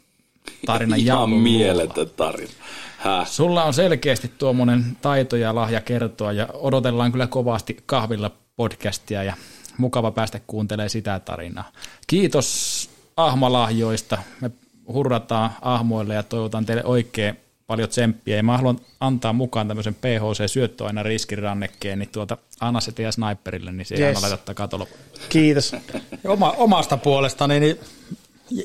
[0.65, 2.51] tarinan Ihan mieletön tarina.
[2.97, 3.27] Häh?
[3.27, 9.33] Sulla on selkeästi tuommoinen taito ja lahja kertoa ja odotellaan kyllä kovasti kahvilla podcastia ja
[9.77, 11.71] mukava päästä kuuntelemaan sitä tarinaa.
[12.07, 14.17] Kiitos Ahmalahjoista.
[14.41, 14.51] Me
[14.93, 17.37] hurrataan Ahmoille ja toivotan teille oikein
[17.71, 18.35] paljon tsemppiä.
[18.35, 23.71] Ja mä haluan antaa mukaan tämmöisen PHC aina riskirannekkeen, niin tuota, anna se teidän sniperille,
[23.71, 24.17] niin se Yes.
[24.17, 24.87] aina laittaa katolla.
[25.29, 25.75] Kiitos.
[26.27, 27.79] Oma, omasta puolestani niin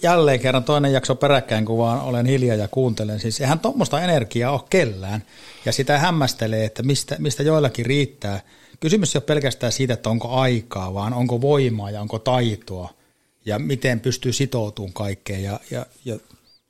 [0.02, 3.20] jälleen kerran toinen jakso peräkkäin, kun vaan olen hiljaa ja kuuntelen.
[3.20, 5.22] Siis eihän tuommoista energiaa ole kellään.
[5.64, 8.40] Ja sitä hämmästelee, että mistä, mistä joillakin riittää.
[8.80, 12.90] Kysymys ei ole pelkästään siitä, että onko aikaa, vaan onko voimaa ja onko taitoa.
[13.44, 15.42] Ja miten pystyy sitoutumaan kaikkeen.
[15.42, 16.18] Ja, ja, ja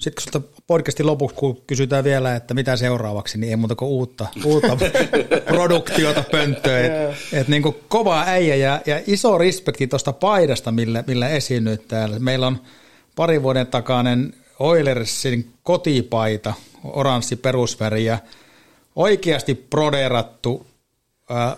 [0.01, 3.89] sitten kun sulta podcastin lopuksi, kun kysytään vielä, että mitä seuraavaksi, niin ei muuta kuin
[3.89, 4.77] uutta, uutta
[5.55, 6.85] produktiota pönttöön.
[6.85, 11.89] Et, et niin kuin kova äijä ja, ja iso respekti tuosta paidasta, millä, millä esiinnyt
[11.89, 12.19] täällä.
[12.19, 12.61] Meillä on
[13.17, 18.19] pari vuoden takainen Oilersin kotipaita, oranssi perusväri ja
[18.97, 20.67] oikeasti proderattu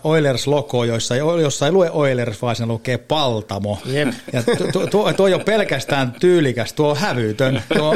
[0.03, 3.79] Oilers-logo, jossa ei, jossa ei lue Oilers, vaan se lukee Paltamo.
[3.85, 4.07] Jep.
[4.33, 7.95] Ja tuo, tuo, tuo ei ole pelkästään tyylikäs, tuo on hävytön, tuo,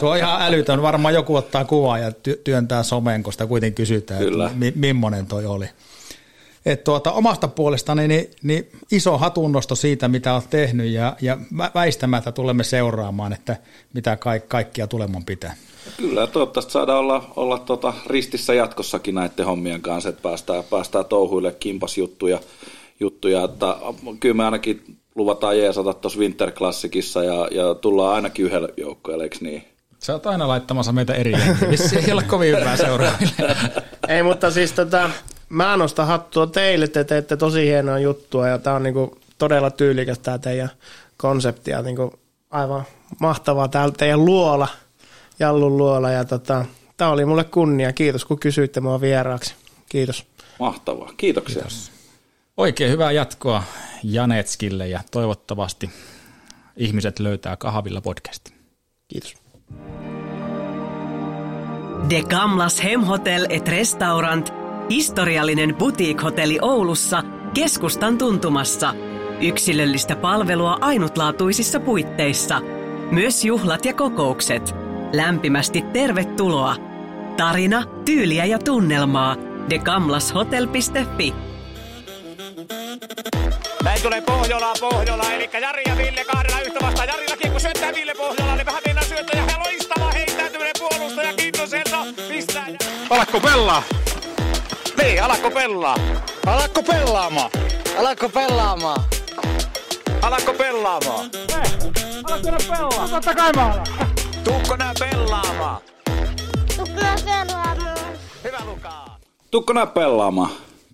[0.00, 0.82] tuo on ihan älytön.
[0.82, 4.46] Varmaan joku ottaa kuvaa ja ty, työntää someen, kun sitä kuitenkin kysytään, Kyllä.
[4.46, 5.66] että mi, millainen toi oli.
[6.66, 11.70] Et tuota, omasta puolestani niin, niin iso hatunnosto siitä, mitä olet tehnyt ja, ja vä-
[11.74, 13.56] väistämättä tulemme seuraamaan, että
[13.92, 15.54] mitä kaik, kaikkia tuleman pitää.
[15.96, 21.04] Kyllä, ja toivottavasti saadaan olla, olla tota ristissä jatkossakin näiden hommien kanssa, että päästään, päästään
[21.04, 22.40] touhuille kimpas juttuja,
[23.00, 23.76] juttuja että
[24.20, 29.36] kyllä me ainakin luvataan jeesata tuossa Winter Classicissa ja, ja tullaan ainakin yhdelle joukkueelle, eikö
[29.40, 29.64] niin?
[29.98, 31.70] Sä oot aina laittamassa meitä eri jengiä.
[31.70, 33.56] Vissi ei ole kovin hyvää seuraaville.
[34.08, 35.10] Ei, mutta siis tota,
[35.48, 40.18] mä nostan hattua teille, te teette tosi hienoa juttua ja tää on niinku todella tyylikäs
[40.18, 40.70] tää teidän
[41.16, 42.12] konsepti ja niinku
[42.50, 42.84] aivan
[43.20, 44.68] mahtavaa täällä teidän luola,
[45.38, 46.64] Jallun luola ja tota,
[46.96, 47.92] tää oli mulle kunnia.
[47.92, 49.54] Kiitos kun kysyitte mua vieraaksi.
[49.88, 50.26] Kiitos.
[50.58, 51.62] Mahtavaa, kiitoksia.
[51.62, 51.92] Kiitos.
[52.56, 53.62] Oikein hyvää jatkoa
[54.02, 55.90] Janetskille ja toivottavasti
[56.76, 58.54] ihmiset löytää kahvilla podcastin.
[59.08, 59.34] Kiitos.
[62.10, 64.52] De Gamlas Hemhotel et Restaurant,
[64.90, 67.22] historiallinen boutique-hotelli Oulussa,
[67.54, 68.94] keskustan tuntumassa.
[69.40, 72.60] Yksilöllistä palvelua ainutlaatuisissa puitteissa.
[73.10, 74.85] Myös juhlat ja kokoukset.
[75.12, 76.76] Lämpimästi tervetuloa.
[77.36, 79.36] Tarina, tyyliä ja tunnelmaa.
[79.70, 81.34] degamlashotel.fi
[83.84, 87.08] Näin tulee Pohjola, Pohjola, eli Jari ja Ville kahdella yhtä vastaan.
[87.08, 92.06] Jarilla kiekko syöttää Ville Pohjola, niin vähän mennä syöttö ja he loistava heittäytyminen puolustaja Kintoselta
[92.28, 92.68] pistää.
[92.68, 92.76] Ja...
[93.10, 93.82] Alakko pelaa?
[95.02, 95.96] Niin, alakko pelaa?
[96.46, 97.50] Alakko pelaamaan?
[97.98, 99.04] Alatko pelaamaan?
[100.22, 101.30] Alakko pelaamaan?
[102.24, 103.08] Alatko nää pelaa?
[103.08, 104.05] Totta kai mä alan.
[104.46, 105.82] Tuukko nää pelaamaan?
[106.76, 108.18] Tukkaa pelaamaan.
[108.44, 109.20] Hyvä Lukaa.
[109.50, 110.50] Tukko nää pelaamaan?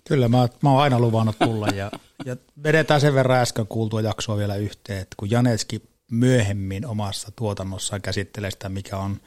[0.07, 1.91] Kyllä, mä, mä oon aina luvannut tulla ja,
[2.25, 5.81] ja vedetään sen verran äsken kuultua jaksoa vielä yhteen, että kun Janetski
[6.11, 9.17] myöhemmin omassa tuotannossaan käsittelee sitä, mikä on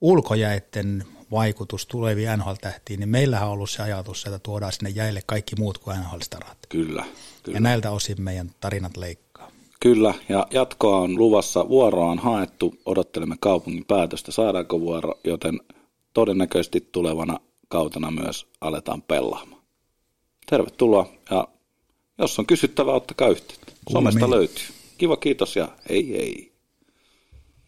[0.00, 5.56] ulkojäitten vaikutus tuleviin NHL-tähtiin, niin meillähän on ollut se ajatus, että tuodaan sinne jäille kaikki
[5.56, 6.58] muut kuin NHL-starat.
[6.68, 7.04] Kyllä,
[7.42, 7.56] kyllä.
[7.56, 9.25] Ja näiltä osin meidän tarinat leikkaa.
[9.80, 11.68] Kyllä, ja jatkoa on luvassa.
[11.68, 15.60] Vuoroa on haettu, odottelemme kaupungin päätöstä, saadaanko vuoro, joten
[16.14, 19.62] todennäköisesti tulevana kautena myös aletaan pelaamaan.
[20.50, 21.48] Tervetuloa, ja
[22.18, 23.72] jos on kysyttävää, ottakaa yhteyttä.
[23.92, 24.64] Somesta löytyy.
[24.98, 26.55] Kiva, kiitos ja hei hei.